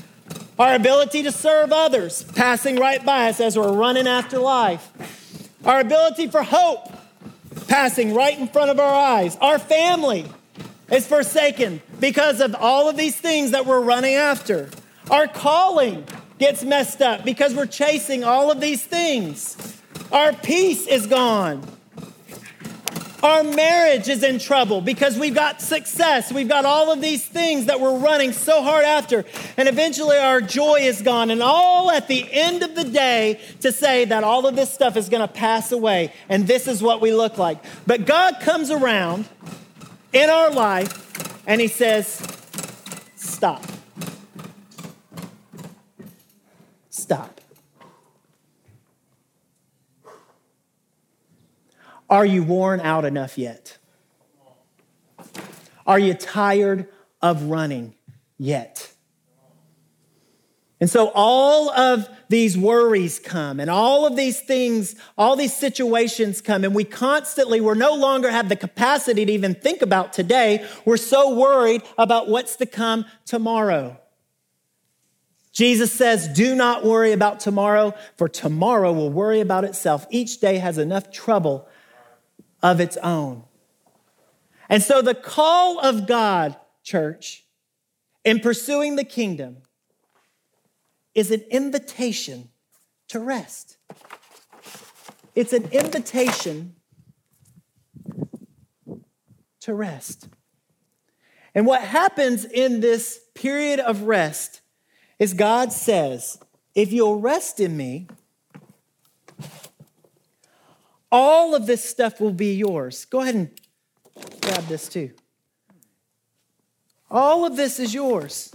Our 0.57 0.75
ability 0.75 1.23
to 1.23 1.31
serve 1.33 1.73
others 1.73 2.23
passing 2.23 2.77
right 2.77 3.05
by 3.05 3.29
us 3.29 3.41
as 3.41 3.57
we're 3.57 3.73
running 3.73 4.07
after 4.07 4.39
life. 4.39 4.89
Our 5.65 5.81
ability 5.81 6.27
for 6.27 6.43
hope 6.43 6.93
passing 7.67 8.13
right 8.13 8.37
in 8.37 8.47
front 8.47 8.71
of 8.71 8.79
our 8.79 8.93
eyes. 8.93 9.35
Our 9.41 9.59
family 9.59 10.25
is 10.89 11.07
forsaken 11.07 11.81
because 11.99 12.41
of 12.41 12.55
all 12.55 12.89
of 12.89 12.97
these 12.97 13.15
things 13.15 13.51
that 13.51 13.65
we're 13.65 13.81
running 13.81 14.15
after. 14.15 14.69
Our 15.09 15.27
calling 15.27 16.05
gets 16.39 16.63
messed 16.63 17.01
up 17.01 17.23
because 17.23 17.53
we're 17.53 17.65
chasing 17.65 18.23
all 18.23 18.51
of 18.51 18.59
these 18.59 18.83
things. 18.83 19.81
Our 20.11 20.33
peace 20.33 20.87
is 20.87 21.07
gone. 21.07 21.63
Our 23.23 23.43
marriage 23.43 24.07
is 24.07 24.21
in 24.21 24.37
trouble 24.37 24.81
because 24.81 25.17
we've 25.17 25.33
got 25.33 25.59
success. 25.59 26.31
We've 26.31 26.47
got 26.47 26.63
all 26.63 26.91
of 26.91 27.01
these 27.01 27.25
things 27.25 27.65
that 27.65 27.79
we're 27.81 27.97
running 27.97 28.33
so 28.33 28.61
hard 28.61 28.85
after. 28.85 29.25
And 29.57 29.67
eventually 29.67 30.17
our 30.17 30.41
joy 30.41 30.81
is 30.81 31.01
gone. 31.01 31.31
And 31.31 31.41
all 31.41 31.89
at 31.89 32.07
the 32.07 32.31
end 32.31 32.61
of 32.61 32.75
the 32.75 32.83
day 32.83 33.39
to 33.61 33.71
say 33.71 34.05
that 34.05 34.23
all 34.23 34.45
of 34.45 34.55
this 34.55 34.71
stuff 34.71 34.95
is 34.95 35.09
going 35.09 35.27
to 35.27 35.33
pass 35.33 35.71
away. 35.71 36.13
And 36.29 36.45
this 36.45 36.67
is 36.67 36.83
what 36.83 37.01
we 37.01 37.13
look 37.13 37.39
like. 37.39 37.57
But 37.87 38.05
God 38.05 38.41
comes 38.41 38.69
around 38.69 39.27
in 40.13 40.29
our 40.29 40.51
life 40.51 41.04
and 41.47 41.61
He 41.61 41.67
says, 41.67 42.21
Stop. 43.15 43.63
Stop. 46.89 47.41
Are 52.09 52.25
you 52.25 52.43
worn 52.43 52.79
out 52.79 53.05
enough 53.05 53.37
yet? 53.37 53.77
Are 55.85 55.99
you 55.99 56.13
tired 56.13 56.87
of 57.21 57.43
running 57.43 57.95
yet? 58.37 58.94
And 60.81 60.89
so 60.89 61.09
all 61.15 61.69
of 61.69 62.09
these 62.27 62.57
worries 62.57 63.17
come 63.19 63.61
and 63.61 63.69
all 63.69 64.05
of 64.05 64.17
these 64.17 64.41
things, 64.41 64.95
all 65.17 65.37
these 65.37 65.55
situations 65.55 66.41
come, 66.41 66.65
and 66.65 66.75
we 66.75 66.83
constantly, 66.83 67.61
we're 67.61 67.75
no 67.75 67.93
longer 67.93 68.29
have 68.29 68.49
the 68.49 68.57
capacity 68.57 69.25
to 69.25 69.31
even 69.31 69.55
think 69.55 69.81
about 69.81 70.11
today. 70.11 70.67
We're 70.83 70.97
so 70.97 71.33
worried 71.33 71.81
about 71.97 72.27
what's 72.27 72.57
to 72.57 72.65
come 72.65 73.05
tomorrow. 73.25 73.99
Jesus 75.53 75.93
says, 75.93 76.27
Do 76.27 76.53
not 76.53 76.83
worry 76.83 77.13
about 77.13 77.39
tomorrow, 77.39 77.93
for 78.17 78.27
tomorrow 78.27 78.91
will 78.91 79.09
worry 79.09 79.39
about 79.39 79.63
itself. 79.63 80.05
Each 80.09 80.41
day 80.41 80.57
has 80.57 80.77
enough 80.77 81.09
trouble 81.09 81.69
of 82.61 82.81
its 82.81 82.97
own. 82.97 83.45
And 84.67 84.83
so, 84.83 85.01
the 85.01 85.15
call 85.15 85.79
of 85.79 86.07
God, 86.07 86.57
church, 86.83 87.45
in 88.25 88.41
pursuing 88.41 88.97
the 88.97 89.05
kingdom 89.05 89.59
is 91.15 91.31
an 91.31 91.41
invitation 91.49 92.49
to 93.07 93.19
rest. 93.19 93.77
It's 95.33 95.53
an 95.53 95.69
invitation 95.71 96.75
to 99.61 99.73
rest. 99.73 100.27
And 101.55 101.65
what 101.65 101.81
happens 101.81 102.45
in 102.45 102.81
this 102.81 103.19
period 103.33 103.79
of 103.79 104.03
rest 104.03 104.61
is 105.17 105.33
God 105.33 105.71
says, 105.71 106.37
if 106.75 106.91
you'll 106.91 107.19
rest 107.19 107.59
in 107.59 107.75
me, 107.77 108.07
all 111.11 111.55
of 111.55 111.65
this 111.65 111.83
stuff 111.83 112.19
will 112.19 112.33
be 112.33 112.53
yours. 112.55 113.05
Go 113.05 113.21
ahead 113.21 113.35
and 113.35 113.49
grab 114.41 114.65
this 114.67 114.89
too. 114.89 115.11
All 117.09 117.45
of 117.45 117.55
this 117.55 117.79
is 117.79 117.93
yours. 117.93 118.51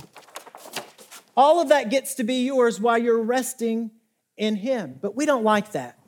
All 1.37 1.61
of 1.61 1.69
that 1.69 1.91
gets 1.91 2.15
to 2.17 2.25
be 2.25 2.45
yours 2.45 2.81
while 2.81 2.99
you're 2.99 3.23
resting 3.23 3.91
in 4.37 4.57
Him. 4.57 4.99
But 5.01 5.17
we 5.17 5.27
don't 5.27 5.45
like 5.45 5.73
that 5.73 5.99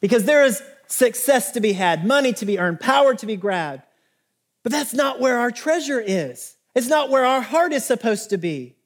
because 0.00 0.24
there 0.24 0.44
is 0.44 0.62
success 0.86 1.52
to 1.52 1.60
be 1.60 1.72
had, 1.72 2.04
money 2.04 2.32
to 2.34 2.46
be 2.46 2.58
earned, 2.58 2.80
power 2.80 3.14
to 3.14 3.26
be 3.26 3.36
grabbed. 3.36 3.82
But 4.62 4.72
that's 4.72 4.92
not 4.92 5.20
where 5.20 5.38
our 5.38 5.50
treasure 5.50 6.00
is. 6.00 6.56
It's 6.74 6.88
not 6.88 7.10
where 7.10 7.24
our 7.24 7.40
heart 7.40 7.72
is 7.72 7.84
supposed 7.84 8.30
to 8.30 8.38
be. 8.38 8.76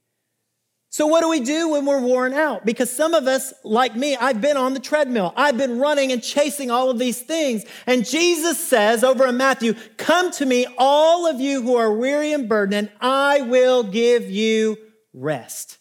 So, 0.94 1.08
what 1.08 1.22
do 1.22 1.28
we 1.28 1.40
do 1.40 1.70
when 1.70 1.86
we're 1.86 2.00
worn 2.00 2.34
out? 2.34 2.64
Because 2.64 2.88
some 2.88 3.14
of 3.14 3.26
us, 3.26 3.52
like 3.64 3.96
me, 3.96 4.14
I've 4.14 4.40
been 4.40 4.56
on 4.56 4.74
the 4.74 4.80
treadmill. 4.80 5.34
I've 5.36 5.58
been 5.58 5.80
running 5.80 6.12
and 6.12 6.22
chasing 6.22 6.70
all 6.70 6.88
of 6.88 7.00
these 7.00 7.20
things. 7.20 7.64
And 7.88 8.06
Jesus 8.06 8.64
says 8.64 9.02
over 9.02 9.26
in 9.26 9.36
Matthew, 9.36 9.74
Come 9.96 10.30
to 10.32 10.46
me, 10.46 10.66
all 10.78 11.26
of 11.26 11.40
you 11.40 11.62
who 11.62 11.74
are 11.74 11.92
weary 11.92 12.32
and 12.32 12.48
burdened, 12.48 12.74
and 12.74 12.92
I 13.00 13.40
will 13.40 13.82
give 13.82 14.30
you 14.30 14.78
rest. 15.14 15.78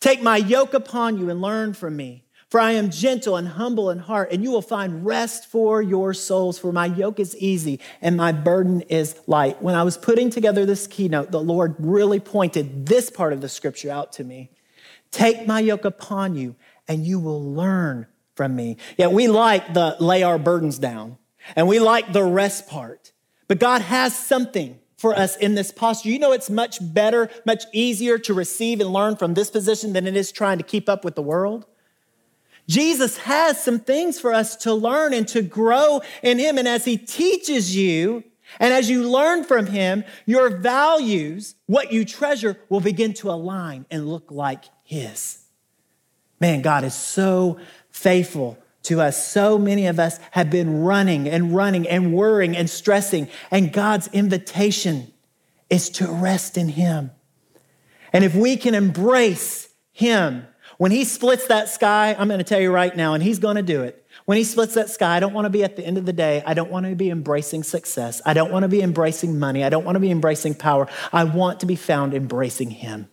Take 0.00 0.22
my 0.22 0.36
yoke 0.36 0.74
upon 0.74 1.18
you 1.18 1.30
and 1.30 1.40
learn 1.40 1.72
from 1.72 1.96
me. 1.96 2.24
For 2.48 2.60
I 2.60 2.72
am 2.72 2.90
gentle 2.90 3.36
and 3.36 3.48
humble 3.48 3.90
in 3.90 3.98
heart, 3.98 4.30
and 4.30 4.44
you 4.44 4.52
will 4.52 4.62
find 4.62 5.04
rest 5.04 5.46
for 5.50 5.82
your 5.82 6.14
souls. 6.14 6.60
For 6.60 6.70
my 6.70 6.86
yoke 6.86 7.18
is 7.18 7.36
easy 7.38 7.80
and 8.00 8.16
my 8.16 8.30
burden 8.30 8.82
is 8.82 9.18
light. 9.26 9.60
When 9.60 9.74
I 9.74 9.82
was 9.82 9.98
putting 9.98 10.30
together 10.30 10.64
this 10.64 10.86
keynote, 10.86 11.32
the 11.32 11.40
Lord 11.40 11.74
really 11.78 12.20
pointed 12.20 12.86
this 12.86 13.10
part 13.10 13.32
of 13.32 13.40
the 13.40 13.48
scripture 13.48 13.90
out 13.90 14.12
to 14.12 14.24
me. 14.24 14.50
Take 15.10 15.46
my 15.46 15.58
yoke 15.58 15.84
upon 15.84 16.36
you, 16.36 16.54
and 16.86 17.04
you 17.04 17.18
will 17.18 17.52
learn 17.52 18.06
from 18.36 18.54
me. 18.54 18.76
Yeah, 18.96 19.08
we 19.08 19.26
like 19.26 19.74
the 19.74 19.96
lay 19.98 20.22
our 20.22 20.38
burdens 20.38 20.78
down, 20.78 21.18
and 21.56 21.66
we 21.66 21.80
like 21.80 22.12
the 22.12 22.24
rest 22.24 22.68
part. 22.68 23.12
But 23.48 23.58
God 23.58 23.82
has 23.82 24.16
something 24.16 24.78
for 24.96 25.14
us 25.14 25.36
in 25.36 25.54
this 25.54 25.70
posture. 25.70 26.08
You 26.08 26.18
know, 26.18 26.32
it's 26.32 26.50
much 26.50 26.78
better, 26.80 27.28
much 27.44 27.64
easier 27.72 28.18
to 28.18 28.34
receive 28.34 28.80
and 28.80 28.92
learn 28.92 29.16
from 29.16 29.34
this 29.34 29.50
position 29.50 29.92
than 29.92 30.06
it 30.06 30.16
is 30.16 30.32
trying 30.32 30.58
to 30.58 30.64
keep 30.64 30.88
up 30.88 31.04
with 31.04 31.14
the 31.14 31.22
world. 31.22 31.66
Jesus 32.68 33.18
has 33.18 33.62
some 33.62 33.78
things 33.78 34.18
for 34.18 34.32
us 34.32 34.56
to 34.56 34.74
learn 34.74 35.12
and 35.12 35.28
to 35.28 35.42
grow 35.42 36.00
in 36.22 36.38
Him. 36.38 36.58
And 36.58 36.66
as 36.66 36.84
He 36.84 36.96
teaches 36.96 37.76
you, 37.76 38.24
and 38.58 38.72
as 38.72 38.88
you 38.88 39.08
learn 39.08 39.44
from 39.44 39.66
Him, 39.66 40.04
your 40.24 40.50
values, 40.50 41.54
what 41.66 41.92
you 41.92 42.04
treasure, 42.04 42.58
will 42.68 42.80
begin 42.80 43.12
to 43.14 43.30
align 43.30 43.86
and 43.90 44.08
look 44.08 44.30
like 44.30 44.64
His. 44.82 45.42
Man, 46.40 46.62
God 46.62 46.84
is 46.84 46.94
so 46.94 47.58
faithful 47.90 48.58
to 48.86 49.00
us. 49.00 49.26
So 49.26 49.58
many 49.58 49.86
of 49.86 49.98
us 49.98 50.18
have 50.32 50.50
been 50.50 50.82
running 50.82 51.28
and 51.28 51.54
running 51.54 51.88
and 51.88 52.12
worrying 52.12 52.56
and 52.56 52.68
stressing, 52.68 53.28
and 53.50 53.72
God's 53.72 54.08
invitation 54.08 55.12
is 55.70 55.90
to 55.90 56.10
rest 56.10 56.56
in 56.56 56.68
Him. 56.68 57.10
And 58.12 58.24
if 58.24 58.34
we 58.34 58.56
can 58.56 58.74
embrace 58.74 59.68
Him, 59.92 60.46
when 60.78 60.90
he 60.90 61.04
splits 61.04 61.46
that 61.46 61.68
sky, 61.68 62.14
I'm 62.18 62.28
going 62.28 62.38
to 62.38 62.44
tell 62.44 62.60
you 62.60 62.70
right 62.70 62.94
now, 62.94 63.14
and 63.14 63.22
he's 63.22 63.38
going 63.38 63.56
to 63.56 63.62
do 63.62 63.82
it. 63.82 64.06
When 64.26 64.36
he 64.36 64.44
splits 64.44 64.74
that 64.74 64.90
sky, 64.90 65.16
I 65.16 65.20
don't 65.20 65.32
want 65.32 65.46
to 65.46 65.50
be 65.50 65.64
at 65.64 65.76
the 65.76 65.84
end 65.84 65.96
of 65.98 66.04
the 66.04 66.12
day, 66.12 66.42
I 66.44 66.54
don't 66.54 66.70
want 66.70 66.86
to 66.86 66.94
be 66.94 67.10
embracing 67.10 67.62
success. 67.62 68.20
I 68.26 68.34
don't 68.34 68.52
want 68.52 68.64
to 68.64 68.68
be 68.68 68.82
embracing 68.82 69.38
money. 69.38 69.64
I 69.64 69.68
don't 69.68 69.84
want 69.84 69.96
to 69.96 70.00
be 70.00 70.10
embracing 70.10 70.54
power. 70.54 70.88
I 71.12 71.24
want 71.24 71.60
to 71.60 71.66
be 71.66 71.76
found 71.76 72.12
embracing 72.12 72.70
him. 72.70 73.08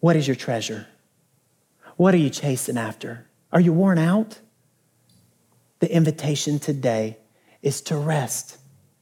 What 0.00 0.14
is 0.14 0.28
your 0.28 0.36
treasure? 0.36 0.86
What 1.98 2.14
are 2.14 2.18
you 2.18 2.30
chasing 2.30 2.78
after? 2.78 3.26
Are 3.52 3.58
you 3.58 3.72
worn 3.72 3.98
out? 3.98 4.38
The 5.80 5.92
invitation 5.92 6.60
today 6.60 7.18
is 7.60 7.80
to 7.82 7.96
rest. 7.96 8.56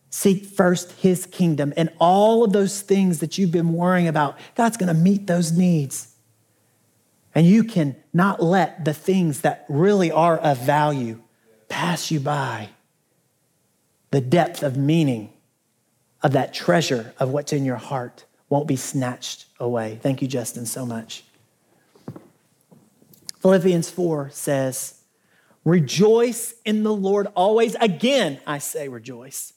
Seek 0.09 0.47
first 0.47 0.93
his 0.93 1.27
kingdom 1.27 1.75
and 1.77 1.93
all 1.99 2.43
of 2.43 2.55
those 2.55 2.81
things 2.81 3.19
that 3.19 3.37
you've 3.37 3.53
been 3.53 3.75
worrying 3.75 4.09
about. 4.09 4.39
God's 4.55 4.79
going 4.79 4.89
to 4.89 4.99
meet 4.99 5.27
those 5.27 5.53
needs. 5.53 6.15
And 7.35 7.47
you 7.47 7.65
can 7.65 7.97
not 8.15 8.43
let 8.43 8.87
the 8.87 8.95
things 8.95 9.43
that 9.43 9.67
really 9.69 10.11
are 10.11 10.39
of 10.39 10.57
value 10.57 11.21
pass 11.69 12.11
you 12.11 12.19
by. 12.19 12.71
The 14.11 14.23
depth 14.23 14.63
of 14.63 14.79
meaning 14.79 15.35
of 16.23 16.33
that 16.33 16.55
treasure 16.55 17.13
of 17.19 17.29
what's 17.29 17.53
in 17.53 17.67
your 17.67 17.77
heart 17.77 18.25
won't 18.49 18.67
be 18.67 18.77
snatched 18.77 19.45
away. 19.61 19.99
Thank 20.01 20.23
you, 20.23 20.29
Justin, 20.29 20.65
so 20.65 20.87
much. 20.87 21.26
Philippians 23.47 23.89
4 23.91 24.31
says, 24.31 25.03
Rejoice 25.65 26.57
in 26.65 26.83
the 26.83 26.93
Lord 26.93 27.29
always. 27.37 27.77
Again, 27.77 28.41
I 28.45 28.59
say 28.59 28.89
rejoice. 28.89 29.53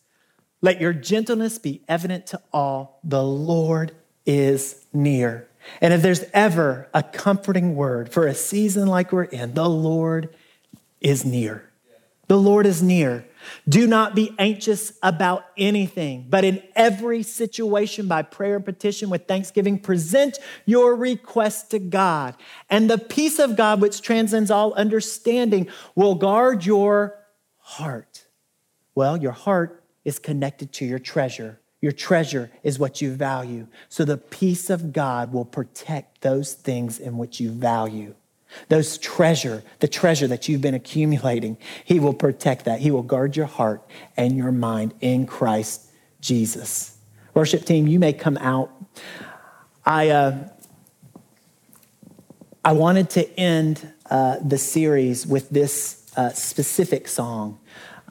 Let 0.61 0.79
your 0.79 0.93
gentleness 0.93 1.57
be 1.57 1.81
evident 1.87 2.27
to 2.27 2.41
all. 2.53 2.99
The 3.03 3.23
Lord 3.23 3.93
is 4.27 4.85
near. 4.93 5.47
And 5.81 5.91
if 5.91 6.03
there's 6.03 6.23
ever 6.35 6.87
a 6.93 7.01
comforting 7.01 7.75
word 7.75 8.11
for 8.11 8.27
a 8.27 8.35
season 8.35 8.87
like 8.87 9.11
we're 9.11 9.23
in, 9.23 9.55
the 9.55 9.67
Lord 9.67 10.35
is 11.01 11.25
near. 11.25 11.68
The 12.29 12.37
Lord 12.37 12.67
is 12.67 12.83
near. 12.83 13.25
Do 13.67 13.87
not 13.87 14.13
be 14.13 14.35
anxious 14.37 14.93
about 15.01 15.45
anything, 15.57 16.27
but 16.29 16.43
in 16.43 16.61
every 16.75 17.23
situation, 17.23 18.07
by 18.07 18.21
prayer 18.21 18.57
and 18.57 18.63
petition 18.63 19.09
with 19.09 19.27
thanksgiving, 19.27 19.79
present 19.79 20.37
your 20.67 20.95
requests 20.95 21.69
to 21.69 21.79
God. 21.79 22.35
And 22.69 22.87
the 22.87 22.99
peace 22.99 23.39
of 23.39 23.57
God, 23.57 23.81
which 23.81 24.03
transcends 24.03 24.51
all 24.51 24.73
understanding, 24.75 25.69
will 25.95 26.13
guard 26.13 26.67
your 26.67 27.17
heart. 27.57 28.27
Well, 28.93 29.17
your 29.17 29.31
heart 29.31 29.83
is 30.05 30.19
connected 30.19 30.71
to 30.73 30.85
your 30.85 30.99
treasure. 30.99 31.59
Your 31.81 31.93
treasure 31.93 32.51
is 32.61 32.77
what 32.77 33.01
you 33.01 33.11
value. 33.11 33.65
So 33.87 34.05
the 34.05 34.17
peace 34.17 34.69
of 34.69 34.93
God 34.93 35.33
will 35.33 35.45
protect 35.45 36.21
those 36.21 36.53
things 36.53 36.99
in 36.99 37.17
which 37.17 37.39
you 37.39 37.49
value. 37.49 38.13
Those 38.67 38.97
treasure, 38.97 39.63
the 39.79 39.87
treasure 39.87 40.27
that 40.27 40.47
you've 40.47 40.61
been 40.61 40.73
accumulating, 40.73 41.57
He 41.83 41.99
will 41.99 42.13
protect 42.13 42.65
that. 42.65 42.79
He 42.79 42.91
will 42.91 43.03
guard 43.03 43.35
your 43.35 43.45
heart 43.45 43.87
and 44.17 44.35
your 44.35 44.51
mind 44.51 44.93
in 45.01 45.25
Christ 45.25 45.89
Jesus. 46.21 46.97
Worship 47.33 47.65
team, 47.65 47.87
you 47.87 47.99
may 47.99 48.13
come 48.13 48.37
out. 48.37 48.71
I, 49.85 50.09
uh, 50.09 50.49
I 52.63 52.73
wanted 52.73 53.09
to 53.11 53.39
end 53.39 53.93
uh, 54.09 54.37
the 54.43 54.57
series 54.57 55.25
with 55.25 55.49
this 55.49 56.11
uh, 56.17 56.29
specific 56.29 57.07
song. 57.07 57.59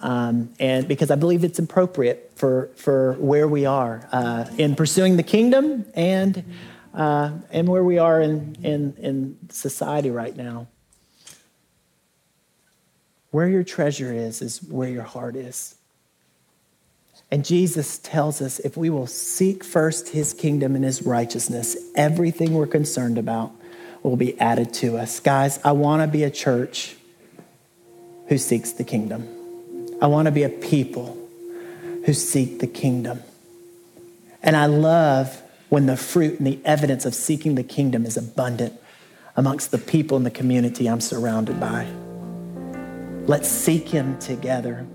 Um, 0.01 0.55
and 0.61 0.87
because 0.87 1.11
I 1.11 1.16
believe 1.16 1.42
it's 1.42 1.59
appropriate 1.59 2.33
for, 2.37 2.70
for 2.77 3.14
where 3.14 3.48
we 3.48 3.66
are 3.66 4.09
uh, 4.12 4.44
in 4.57 4.77
pursuing 4.77 5.16
the 5.16 5.22
kingdom 5.24 5.85
and, 5.94 6.44
uh, 6.94 7.33
and 7.51 7.68
where 7.68 7.85
we 7.85 7.98
are 7.98 8.20
in, 8.20 8.57
in, 8.62 8.94
in 8.98 9.38
society 9.51 10.11
right 10.11 10.37
now. 10.37 10.66
Where 13.31 13.48
your 13.48 13.64
treasure 13.64 14.12
is, 14.12 14.40
is 14.40 14.62
where 14.62 14.88
your 14.88 15.03
heart 15.03 15.37
is. 15.37 15.77
And 17.31 17.44
Jesus 17.44 17.98
tells 17.98 18.40
us 18.40 18.59
if 18.59 18.77
we 18.77 18.88
will 18.88 19.07
seek 19.07 19.62
first 19.62 20.09
his 20.09 20.33
kingdom 20.33 20.74
and 20.74 20.85
his 20.85 21.03
righteousness, 21.03 21.77
everything 21.94 22.55
we're 22.55 22.66
concerned 22.66 23.18
about 23.18 23.53
will 24.03 24.16
be 24.16 24.38
added 24.40 24.72
to 24.74 24.96
us. 24.96 25.20
Guys, 25.20 25.59
I 25.64 25.72
want 25.72 26.03
to 26.03 26.09
be 26.09 26.24
a 26.24 26.31
church 26.31 26.96
who 28.29 28.38
seeks 28.38 28.72
the 28.72 28.85
kingdom. 28.85 29.29
I 30.01 30.07
want 30.07 30.27
to 30.27 30.33
be 30.33 30.42
a 30.42 30.48
people 30.48 31.18
who 32.07 32.14
seek 32.14 32.61
the 32.61 32.66
kingdom. 32.66 33.22
And 34.42 34.57
I 34.57 34.66
love 34.66 35.42
when 35.68 35.87
the 35.87 35.96
fruit 35.96 36.38
and 36.38 36.46
the 36.46 36.59
evidence 36.64 37.04
of 37.04 37.14
seeking 37.14 37.54
the 37.54 37.62
kingdom 37.62 38.04
is 38.04 38.16
abundant 38.16 38.81
amongst 39.37 39.70
the 39.70 39.78
people 39.78 40.16
in 40.16 40.24
the 40.24 40.31
community 40.31 40.88
I'm 40.88 41.00
surrounded 41.00 41.61
by. 41.61 41.87
Let's 43.26 43.48
seek 43.48 43.88
him 43.88 44.18
together. 44.18 44.87